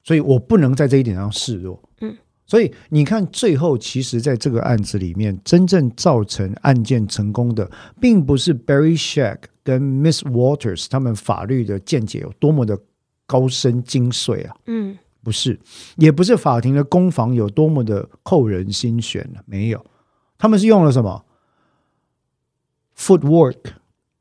[0.05, 1.77] 所以我不能在这一点上示弱。
[1.99, 2.15] 嗯，
[2.49, 7.69] 所以你看，最后其实在这个案子里面，真正造成案件成功的，
[8.01, 12.75] 并不是 Barry Scheck 跟 Miss Waters 他们法律的见解有多么的
[13.27, 14.55] 高深精髓啊。
[14.65, 15.59] 嗯，不是，
[15.97, 19.85] 也不是法庭的攻防有多么的扣人心弦了，没有，
[20.35, 21.23] 他们是用了什么
[22.97, 23.57] footwork。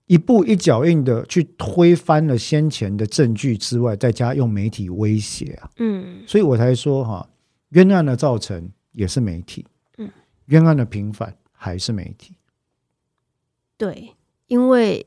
[0.07, 7.29] 一步一脚印的去推翻了先前的证据之外，再加用媒体威胁啊，嗯，所以我才说哈，
[7.71, 9.67] 冤案的造成也是媒体，
[9.99, 10.11] 嗯，
[10.47, 12.35] 冤案的平反还是媒体，
[13.77, 14.15] 对，
[14.47, 15.07] 因为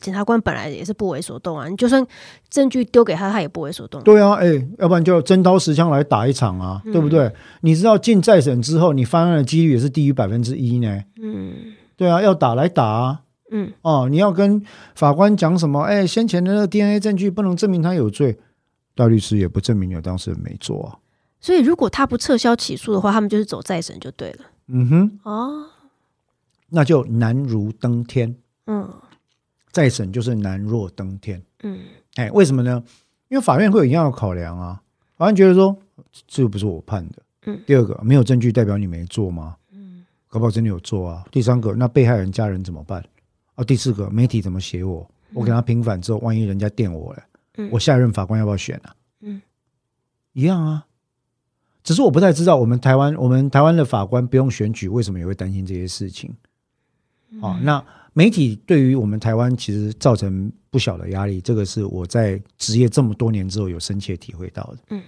[0.00, 2.06] 检察官本来也是不为所动啊，你就算
[2.48, 4.46] 证据丢给他，他也不为所动，对啊，哎，
[4.78, 7.32] 要不然就真刀实枪来打一场啊，嗯、对不对？
[7.62, 13.22] 你知道进再审之后，你翻案的几率也是低于百分之一呢，嗯，对啊，要打来打啊。
[13.50, 14.62] 嗯哦，你要跟
[14.94, 15.80] 法官讲什么？
[15.80, 18.38] 哎，先前的那个 DNA 证据不能证明他有罪，
[18.94, 20.98] 大律师也不证明有当事人没做啊。
[21.40, 24.44] 所以如果他不撤销起诉的话，他们就是走再审就对了。
[24.66, 25.66] 嗯哼，哦，
[26.68, 28.34] 那就难如登天。
[28.66, 28.92] 嗯，
[29.70, 31.42] 再审就是难若登天。
[31.62, 31.78] 嗯，
[32.16, 32.82] 哎，为什么呢？
[33.28, 34.82] 因为法院会有一样的考量啊。
[35.16, 35.76] 法院觉得说，
[36.26, 37.22] 这又不是我判的。
[37.46, 39.56] 嗯，第二个，没有证据代表你没做吗？
[39.72, 41.24] 嗯，搞不好真的有做啊。
[41.30, 43.04] 第三个，那被害人家人怎么办？
[43.54, 45.08] 啊，第四个媒体怎么写我？
[45.34, 47.22] 我给他平反之后，万一人家电我了，
[47.58, 48.94] 嗯、我下一任法官要不要选啊？
[49.20, 49.40] 嗯，
[50.32, 50.86] 一样啊。
[51.88, 56.30] 只是我不太知道，我们台湾，我们台湾的法官不用选举，为什么也会担心这些事情？
[57.32, 57.82] 嗯、哦，那
[58.12, 64.78] 媒体对于我们台湾其实造成不小的压力，这个是我在职业这么多年之后有深切体会到的。
[64.90, 65.02] 嗯，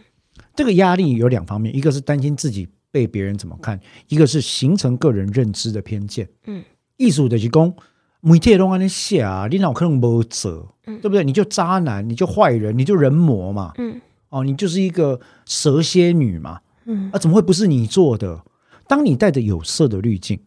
[0.56, 3.78] 这个压力有两方面，一个是担心自己被别人怎么看，
[4.08, 6.26] 一个是形成个人认知的偏见。
[6.46, 6.64] 嗯，
[6.96, 7.76] 艺术的提供。
[8.22, 11.22] 媒体都安尼写啊，你脑壳能不折，对不对？
[11.22, 13.72] 你就渣男，你就坏人，你就人魔嘛。
[13.76, 14.00] 嗯，
[14.30, 16.58] 哦，你就是一个蛇蝎女嘛。
[16.90, 18.44] 嗯，啊，怎么会不是你做的？
[18.88, 20.38] 当你带着有色的滤镜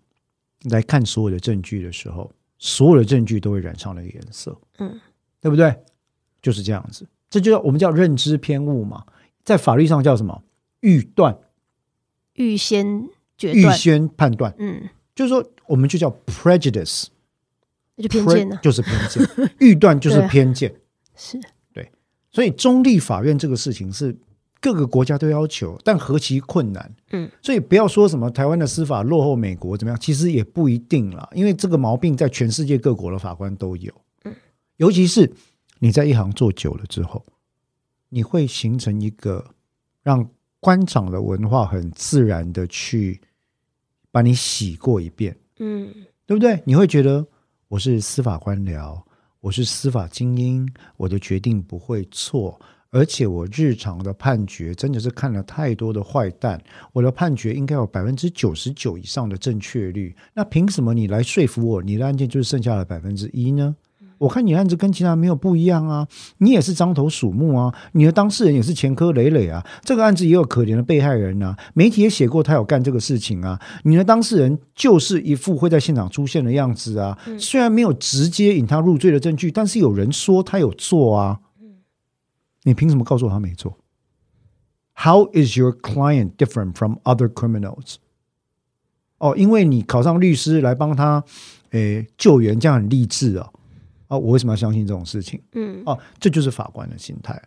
[0.63, 2.29] 来看所有的证据的时候，
[2.59, 4.59] 所有的证据都会染上那个颜色。
[4.79, 4.99] 嗯，
[5.39, 5.73] 对不对？
[6.41, 9.05] 就是这样子，这就叫我们叫认知偏误嘛，
[9.45, 10.43] 在法律上叫什么？
[10.81, 11.37] 预断、
[12.33, 14.53] 预先决断、预先判断。
[14.59, 17.05] 嗯，就是说，我们就叫 prejudice
[17.95, 18.03] 那。
[18.03, 20.75] 就偏见呢，就是偏见，预断就是偏见，啊、
[21.15, 21.39] 是
[21.71, 21.89] 对，
[22.29, 24.13] 所以中立法院这个事情是
[24.63, 33.93] 各个国家都要求，但何其困难，嗯，所以不要说什么台湾的司法落后美国怎么样，其实也不一定啦，因为这个毛病在全世界各国的法官都有，
[34.23, 34.33] 嗯，
[34.77, 35.29] 尤其是
[35.79, 37.25] 你在一行做久了之后，
[38.07, 39.45] 你会形成一个
[40.01, 40.25] 让
[40.61, 43.19] 官场的文化很自然的去
[44.11, 45.93] 把你洗过一遍，嗯，
[46.25, 46.63] 对不对？
[46.65, 47.27] 你会觉得。
[47.69, 49.01] 我是司法官僚，
[49.39, 52.61] 我是司法精英，我的决定不会错，
[52.93, 56.61] 而且我日常的判决真的是看了太多的坏蛋，
[56.93, 63.75] 我的判决应该有百分之九十九以上的正确率，那凭什么你来说服我，你的案件就是剩下的百分之一呢？
[64.19, 81.39] 我看你案子跟其他没有不一样啊，你也是獐头鼠目啊，你的当事人也是前科累累啊，这个案子也有可怜的被害人啊，媒体也写过他有干这个事情啊，你的当事人就是一副会在现场出现的样子啊，虽然没有直接引他入罪的证据，但是有人说他有做啊，
[82.63, 83.77] 你凭什么告诉我他没做
[84.95, 87.95] ？How is your client different from other criminals？
[89.17, 91.23] 哦，因为你考上律师来帮他
[91.71, 93.49] 诶救援，这样很励志啊。
[94.07, 95.41] 啊，我为什么要相信这种事情？
[95.53, 97.41] 嗯，哦，这就是法官的心态。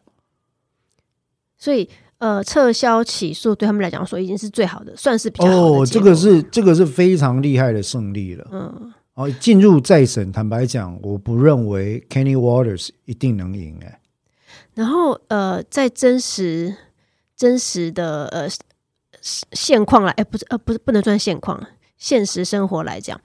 [1.59, 1.89] 所以，
[2.19, 5.79] 呃，撤销起诉对他们来讲说已经是最好的，算是比较好的。
[5.81, 8.49] 哦，这个是这个是非常厉害的胜利了。
[8.51, 13.79] 嗯，哦，进入再审，坦白讲，我不认为 Kenny Waters 一定能赢。
[13.83, 14.01] 哎，
[14.77, 16.77] 然后，呃，在真实
[17.37, 18.47] 真实的呃
[19.21, 21.61] 现况来，哎，不是，呃，不是，不能算现况，
[21.99, 23.21] 现实生活来讲，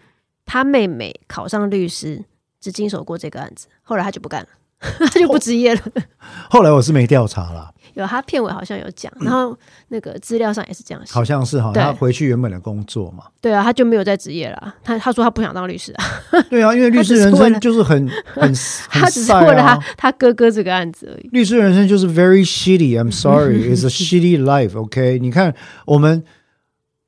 [0.46, 2.26] 他妹妹考上律师。
[2.62, 4.48] 只经手过这个案子，后来他就不干了。
[5.12, 5.82] 他就不执业了。
[6.48, 7.74] 后来我是没调查了。
[7.94, 9.58] 有他片尾好像有讲，然后
[9.90, 13.26] 那个资料上也是这样写，好像是哈，他回去原本的工作嘛。
[13.40, 14.76] 对啊，他就没有在职业了。
[14.84, 16.04] 他他说他不想当律师啊。
[16.50, 18.54] 对啊，因为律师人生就是很很，
[18.90, 21.30] 他只是为了 他他哥哥这个案子而已。
[21.32, 23.00] 律师人生就是 very shitty.
[23.00, 24.78] I'm sorry, it's a shitty life.
[24.80, 25.54] OK，你看
[25.86, 26.24] 我们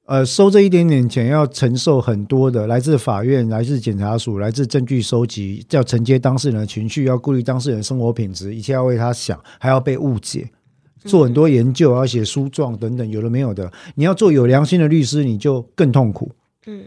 [0.05, 10.49] 呃收这一点点钱，要承受很多的来自法院、来自检察署、来自证据收集，要承接当事人的情绪，要顾虑当事人的生活品质，一切要为他想，还要被误解。
[11.05, 13.71] 做很多研究，要写诉状等等，有的没有的。
[13.95, 16.31] 你要做有良心的律师，你就更痛苦。
[16.65, 16.83] 嗯，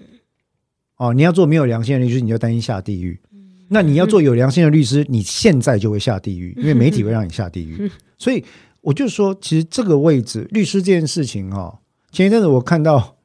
[0.97, 3.21] 哦，你要做没有良心的律师，你就担心下地狱。
[3.69, 7.91] 那你要做有良心的律师，你现在就会下地狱，因为媒体会让你下地狱。
[8.17, 8.45] 所以
[8.81, 11.79] 我就说，其实这个位置，律师这件事情哦，
[12.11, 13.17] 前一阵子我看到，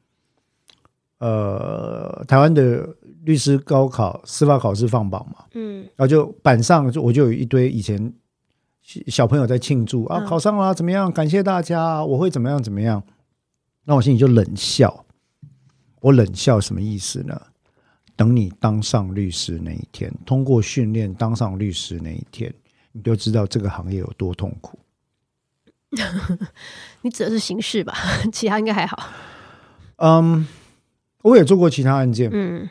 [1.18, 2.88] 呃，台湾的
[3.24, 8.12] 律师高考司法考试放榜嘛，嗯，然后就板上就我就有一堆以前。
[8.82, 11.10] 小朋友在庆祝啊，考上了怎么样？
[11.10, 13.02] 感谢大家，我会怎么样怎么样？
[13.84, 15.04] 那我心里就冷笑。
[16.00, 17.40] 我冷笑什么意思呢？
[18.16, 22.52] 等你当上律师那一天，通过训练当上律师那一天，
[22.92, 24.78] 你就知道这个行业有多痛苦。
[27.02, 27.94] 你指的是刑事吧？
[28.32, 29.10] 其他应该还好。
[29.96, 30.46] 嗯，
[31.22, 32.30] 我也做过其他案件。
[32.32, 32.68] 嗯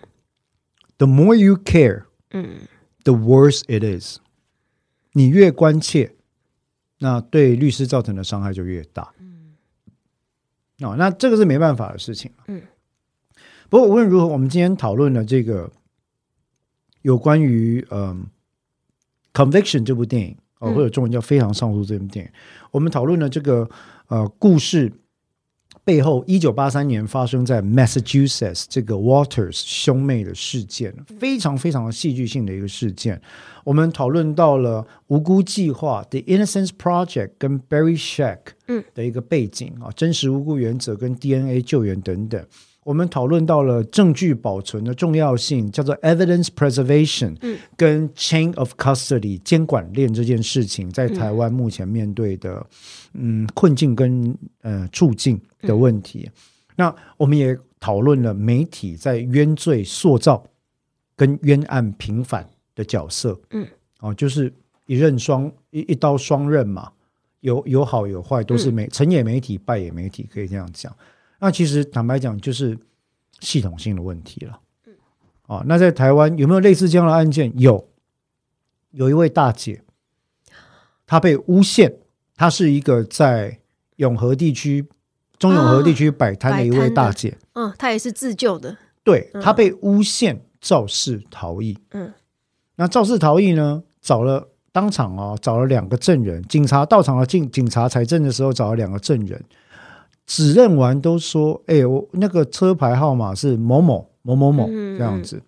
[0.97, 2.67] ，The more you care，嗯
[3.03, 4.19] ，the worse it is。
[5.13, 6.15] 你越关切，
[6.99, 9.13] 那对律师造成的伤害就越大。
[9.19, 9.55] 嗯，
[10.81, 12.31] 哦，那这个是没办法的事情。
[12.47, 12.61] 嗯，
[13.69, 15.71] 不过无论如何，我们今天讨论了这个
[17.01, 18.25] 有关于嗯
[19.43, 22.31] 《Conviction》这部电影，哦，或者中文叫《非常上诉》这部电影，
[22.71, 23.69] 我们讨论了这个
[24.07, 24.91] 呃故事。
[25.83, 33.19] 背后，一九八三年发生在 Massachusetts 这个 Walters 兄妹的事件，非常非常的戏剧性的一个事件。
[33.63, 38.39] 我们讨论到了无辜计划 The Innocence Project 跟 Barry Scheck
[38.93, 42.45] 的一个背景啊，真实无辜原则跟 DNA 救援等等。
[42.83, 47.59] 我们讨论到了证据保存的重要性，叫做 evidence preservation，嗯。
[47.77, 52.65] 跟 chain of custody 监管链这件事情，在台湾目前面对的
[53.13, 56.29] 嗯困境跟呃处境的问题。
[56.75, 60.43] 那我们也讨论了媒体在冤罪塑造
[61.15, 63.67] 跟冤案平反的角色，嗯，
[63.99, 64.51] 哦，就是
[64.87, 66.91] 一刃双一一刀双刃嘛，
[67.41, 70.91] 有有好有坏，都是媒成也媒体，败也媒体，可以这样讲。
[71.41, 72.77] 那其实坦白讲，就是
[73.39, 74.59] 系统性的问题了。
[74.85, 74.93] 嗯，
[75.47, 77.51] 啊，那在台湾有没有类似这样的案件？
[77.59, 77.89] 有，
[78.91, 79.81] 有一位大姐，
[81.07, 81.97] 她被诬陷，
[82.35, 83.59] 她是一个在
[83.95, 84.87] 永和地区、
[85.39, 87.35] 中永和地区摆摊的一位大姐。
[87.53, 88.77] 嗯，她也是自救的。
[89.03, 91.75] 对，她被诬陷肇事逃逸。
[91.89, 92.13] 嗯，
[92.75, 93.83] 那肇事逃逸呢？
[93.99, 99.43] 找了当场啊，找了两个证人，警察到场了，警警察采证的时候找了两个证人。
[100.31, 105.41] 指认完都说：“哎、欸，我那个车牌号码是某某某某某这样子。”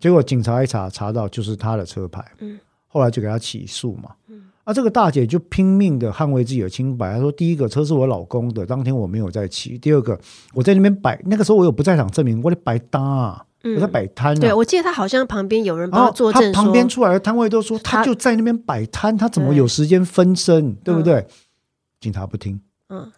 [0.00, 2.24] 结果警察一查，查到就是他的车牌。
[2.86, 4.12] 后来就给他起诉嘛。
[4.28, 7.12] 嗯啊，这个大姐就拼命的捍卫自己的清白。
[7.12, 9.76] 她说：“第一个车是我老公的，当天我没有在骑。
[9.76, 10.18] 第二个，
[10.54, 14.34] 我在那边摆，那个时候我有不在场证明，我在摆摊啊，我在摆摊。
[14.40, 20.72] 对，我记得他好像旁边有人帮他作证，旁边出来的摊位都说他就在那边摆摊，他怎么有时间分身？
[20.76, 21.26] 对不对？
[22.00, 22.58] 警察不听。
[22.88, 23.12] 嗯。”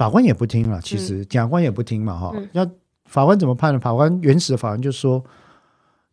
[0.00, 2.48] 法官也不听了，其实检察官也不听嘛，哈、嗯。
[2.54, 2.66] 那
[3.04, 3.78] 法官怎么判呢？
[3.78, 5.22] 法官原始的法官就说，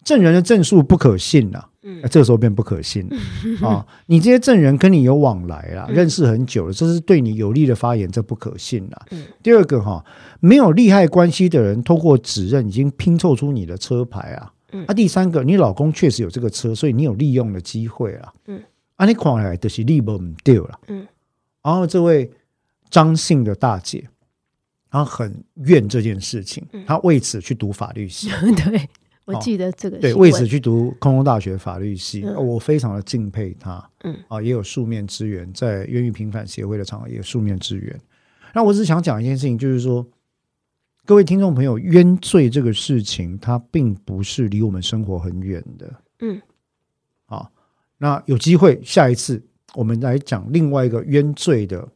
[0.03, 3.15] 证人的证述不可信了，嗯，这个时候变不可信了
[3.65, 3.87] 啊！
[4.07, 9.05] 你这些证人跟你有往来啦，认识很久了，这是对你有利的发言，这不可信了。
[9.41, 10.03] 第二个哈，
[10.41, 14.51] 没有利害关系的人通过指认已经拼凑出你的车牌啊，
[14.87, 18.61] 啊，第三个，你老公确实有这个车，所以你有利用的机会啊，嗯，
[18.97, 21.07] 啊，你看来就是利不掉了，嗯，
[21.63, 22.29] 然后这位。
[22.89, 24.07] 张姓的大姐，
[24.89, 28.29] 她很怨这件事情，她为此去读法律系。
[28.55, 28.89] 对，
[29.25, 29.97] 我记得这个。
[29.97, 33.89] 对，为此去读空中大学法律系，我非常的敬佩她。
[34.03, 37.99] 嗯，啊，也有书面支援，在冤狱平反协会的场合也有书面支援。
[38.53, 40.07] 那我只是想讲一件事情，就是说，
[41.05, 45.93] 各位听众朋友，冤罪这个事情，它并不是离我们生活很远的。
[46.19, 46.41] 嗯，
[47.25, 47.51] 好，
[47.97, 51.87] 那有机会下一次我们来讲另外一个冤罪的。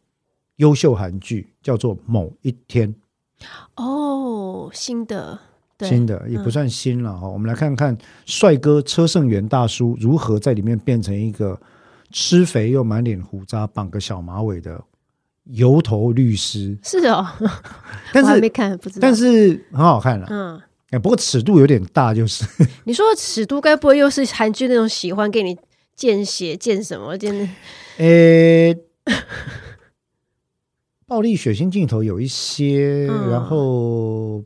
[0.57, 2.93] 优秀韩剧叫做《某一天》
[3.75, 5.39] 哦，新的，
[5.79, 7.27] 新的也不算新了哈。
[7.27, 11.59] 嗯、我们来看看帅哥车胜元大叔如何在里面变成一个
[12.11, 14.83] 吃肥又满脸胡渣、绑个小马尾的
[15.45, 16.77] 油头律师。
[16.83, 17.25] 是哦，
[18.13, 20.27] 但是还没看，不知道，但是很好看了。
[20.29, 22.45] 嗯，哎，不过尺度有点大，就是。
[22.85, 25.57] 你说的尺度该不会又是韩剧那种喜欢给你？
[25.93, 27.31] 见血见什么见？
[27.97, 28.77] 呃、欸，
[31.12, 34.41] 暴力血腥镜头有一些，嗯、然后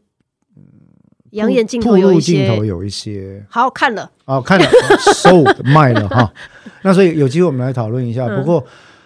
[1.34, 4.66] 养眼镜头有一些，镜头有一些，好看了，好看了
[5.14, 6.34] ，sold 卖了哈。
[6.82, 8.26] 那所以有机会我们来讨论一下。
[8.26, 8.66] 嗯、不过，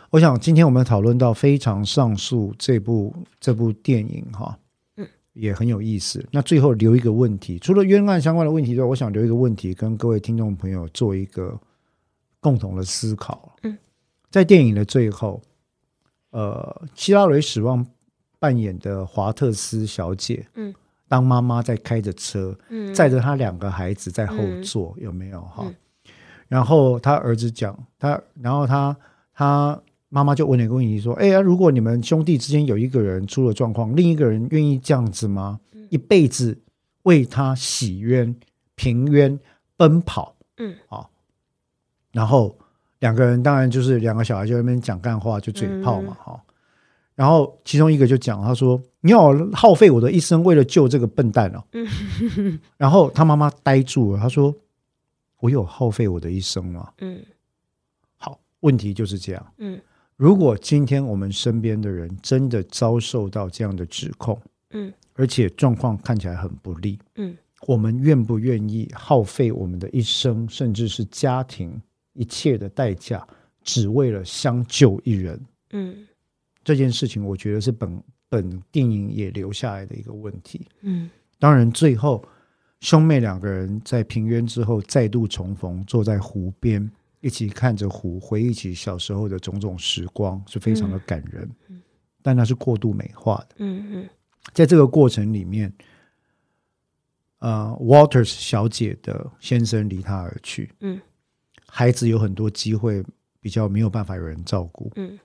[0.10, 4.58] 我想今天我们讨论到《非常上诉》这部这部电影哈。
[4.96, 6.26] 嗯也很有意思。
[6.32, 11.60] 那最后留一个问题，除了冤案相关的问题之外，我想留一个问题，跟各位听众朋友做一个
[12.40, 13.54] 共同的思考。
[13.64, 13.78] 嗯，
[14.32, 15.42] 在电影的最后，
[16.32, 17.86] 呃，希拉蕊史旺
[18.40, 20.74] 扮演的华特斯小姐，嗯，
[21.08, 25.64] 当妈妈在开着车，嗯，载着她两个孩子在后座，嗯、有没有哈？
[25.66, 25.76] 嗯、
[26.48, 28.96] 然后他儿子讲他，然后他
[29.34, 29.82] 他。
[30.12, 35.60] 妈妈就问了一个问题说：“哎呀，如果你们兄弟之间有一个人出了状况，另一个人愿意这样子吗？
[35.92, 36.58] 一辈子
[37.04, 38.36] 为他洗冤、
[38.74, 39.40] 平冤、
[39.78, 40.36] 奔跑？
[40.58, 41.12] 嗯，好。
[42.12, 42.58] 然后
[43.00, 46.42] 两个人当然就是两个小孩就在那边讲干话，就嘴炮嘛，哈。
[47.16, 51.64] 然后其中一个就讲，他说：‘你要耗费我的一生为了救这个笨蛋哦。
[52.78, 54.56] ’然后他妈妈呆住了，他说
[55.42, 57.22] ：‘我有耗费我的一生吗？’嗯，
[58.16, 59.54] 好，问题就是这样。
[59.58, 59.80] 嗯。”
[60.16, 64.38] 如果今天我们身边的人真的遭受到这样的指控，
[64.72, 67.38] 嗯，而且状况看起来很不利，嗯，
[67.68, 71.82] 我们愿不愿意耗费我们的一生，甚至是家庭
[72.14, 73.26] 一切的代价，
[73.64, 75.40] 只为了相救一人？
[75.72, 76.08] 嗯，
[76.64, 80.68] 这件事情我觉得是本本电影也留下来的一个问题。
[80.82, 82.24] 嗯，当然最后
[82.80, 86.90] 兄妹两个人在平冤之后再度重逢，坐在湖边。
[87.22, 91.50] 一起看着湖，回忆起小时候的种种时光，是非常的感人。
[91.68, 91.82] 嗯，
[92.22, 93.56] 但那是过度美化的。
[93.58, 94.10] 嗯嗯，
[94.54, 95.74] 在这个过程里面，
[97.40, 100.72] 呃，Walters 小姐的先生离她而去。
[100.80, 100.98] 嗯，
[101.70, 103.04] 孩子有很多机会
[103.40, 104.92] 比较没有办法有人照顾。
[104.96, 105.18] 嗯，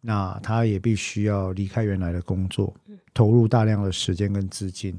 [0.00, 2.74] 那他也必须要离开原来的工作，
[3.12, 4.98] 投入大量的时间跟资金。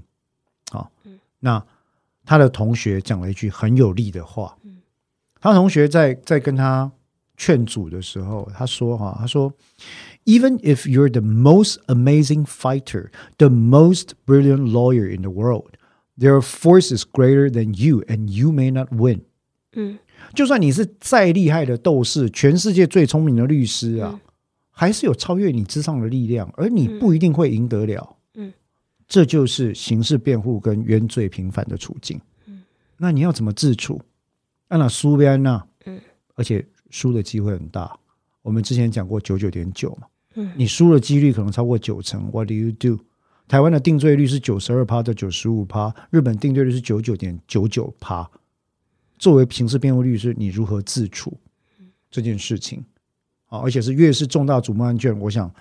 [0.72, 0.92] 好，
[1.40, 1.64] 那
[2.26, 4.56] 他的同学讲了一句很有力的话。
[5.42, 6.92] 他同学在在跟他
[7.38, 9.54] 劝阻的时候，他说：“哈，他说
[10.26, 15.78] ，Even if you're the most amazing fighter, the most brilliant lawyer in the world,
[16.18, 19.22] there are force is greater than you, and you may not win。”
[19.72, 19.98] 嗯，
[20.34, 24.20] 就算你是再厉害的斗士，全世界最聪明的律师啊，嗯、
[24.72, 28.16] 还是有超越你之上的力量，而你不一定会赢得了。
[28.36, 28.54] 嗯，
[29.08, 32.20] 这就是刑事辩护跟冤罪平反的处境。
[32.46, 32.62] 嗯，
[32.98, 34.02] 那你要怎么自处？
[34.68, 35.64] 按那输边呢？
[35.86, 36.00] 嗯，
[36.36, 37.98] 而且输的机会很大。
[38.42, 42.30] 我们之前讲过九九点九嘛，嗯，你输的几率可能超过九成。
[42.32, 43.00] What do you do？
[43.48, 48.30] 台湾的定罪率是九十二趴到九十五趴，日本定罪率是九九点九九趴。
[49.20, 51.38] 作为刑事辩护律师，你如何自处
[52.10, 52.84] 这件事情？
[53.46, 55.54] 啊，而且是越是重大瞩目案件，我想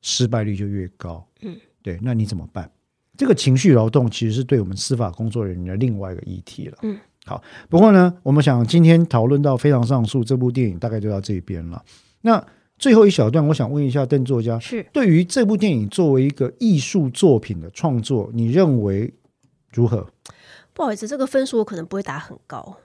[0.00, 1.26] 失败率就越高。
[1.42, 2.70] 嗯，对，那你怎么办？
[3.16, 6.78] 这个情绪劳动其实是对我们司法工作人员的另外一个议题了。
[6.82, 6.98] 嗯。
[7.26, 11.84] 好，不过呢，我们想今天讨论到《非常上诉》这部电影，大概就到这边了。
[12.22, 12.42] 那
[12.78, 19.12] 最后一小段，我想问一下邓作家，是对于这部电影作为一个艺术作品的创作，你认为
[19.70, 20.06] 如何？
[20.72, 22.78] 不好意思，这个分数我可能不会打很高。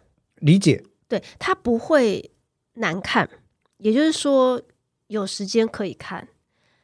[0.45, 2.31] 理解，对，它不会
[2.75, 3.29] 难看，
[3.77, 4.61] 也就是说
[5.07, 6.27] 有时间可以看，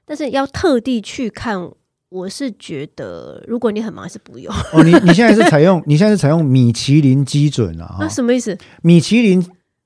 [0.04, 1.72] 但是要特地去看。
[2.12, 4.54] 我是觉得，如果你很忙，还是不用。
[4.74, 7.96] 哦，你 你现在是采用你现在是采用米其林基准啊？
[8.02, 8.58] 那什么意思？
[8.84, 9.42] 米其林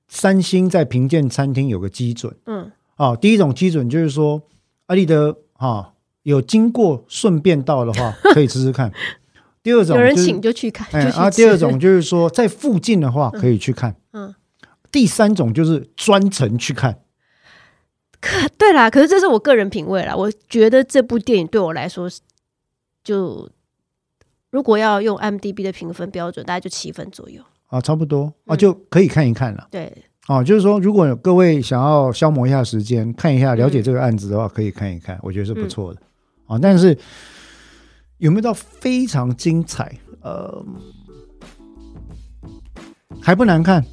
[0.07, 2.35] 三星在评鉴餐厅有个基准。
[2.47, 4.41] 嗯，哦，第一种基准就是说，
[4.87, 8.91] 阿丽德哈有经过顺便到的话， 可以吃吃看。
[9.65, 10.87] 第二种、就是、有人请就去看。
[10.91, 13.95] 哎，啊，第二种就是说，在附近的话可以去看。
[14.13, 14.35] 嗯，嗯
[14.91, 16.99] 第三种就是专程去看。
[18.21, 20.15] 可对啦，可是这是我个人品味啦。
[20.15, 22.07] 我觉得这部电影对我来说，
[23.03, 23.49] 就
[24.51, 29.63] 如果要用 IMDB 的评分标准，大概就七分左右啊，差不多啊，就可以看一看了。
[29.63, 29.97] 嗯、对，
[30.27, 35.99] 啊，就是说，如果各位想要消磨一下时间，看一下了解这个案子的话，可以看一看，我觉得是不错的、
[36.49, 36.59] 嗯、啊。
[36.61, 36.95] 但是
[38.25, 39.95] 有没有到非常精彩？
[40.21, 40.65] 呃，
[43.21, 43.85] 还不难看。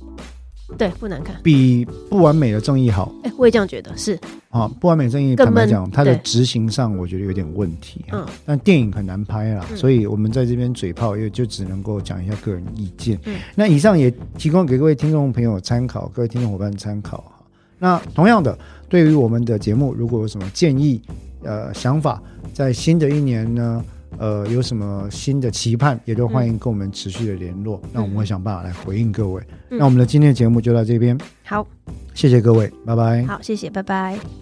[0.79, 3.13] 对，不难看，比不完美的正义好。
[3.25, 4.19] 哎，我也这样觉得，是
[4.49, 8.03] 啊，不完美正义坦白讲，它的执行上我觉得有点问题。
[8.11, 13.21] 嗯，但电影很难拍啦，所以我们在这边嘴炮，也就只能够讲一下个人意见。
[13.27, 17.45] 嗯，那以上也提供给各位听众朋友参考，各位听众伙伴参考哈。
[17.79, 21.03] 那同样的，对于我们的节目，如果有什么建议、
[21.43, 22.23] 呃想法，
[22.55, 23.85] 在新的一年呢，
[24.18, 27.80] 呃有什么新的期盼，也都欢迎跟我们持续的联络。
[27.84, 29.43] 嗯、那我们会想办法来回应各位。
[29.70, 31.18] 嗯、那我们的今天的节目就到这边。
[31.44, 31.66] 好，
[32.14, 33.24] 谢谢各位，拜拜。
[33.24, 34.41] 好，谢谢，拜拜。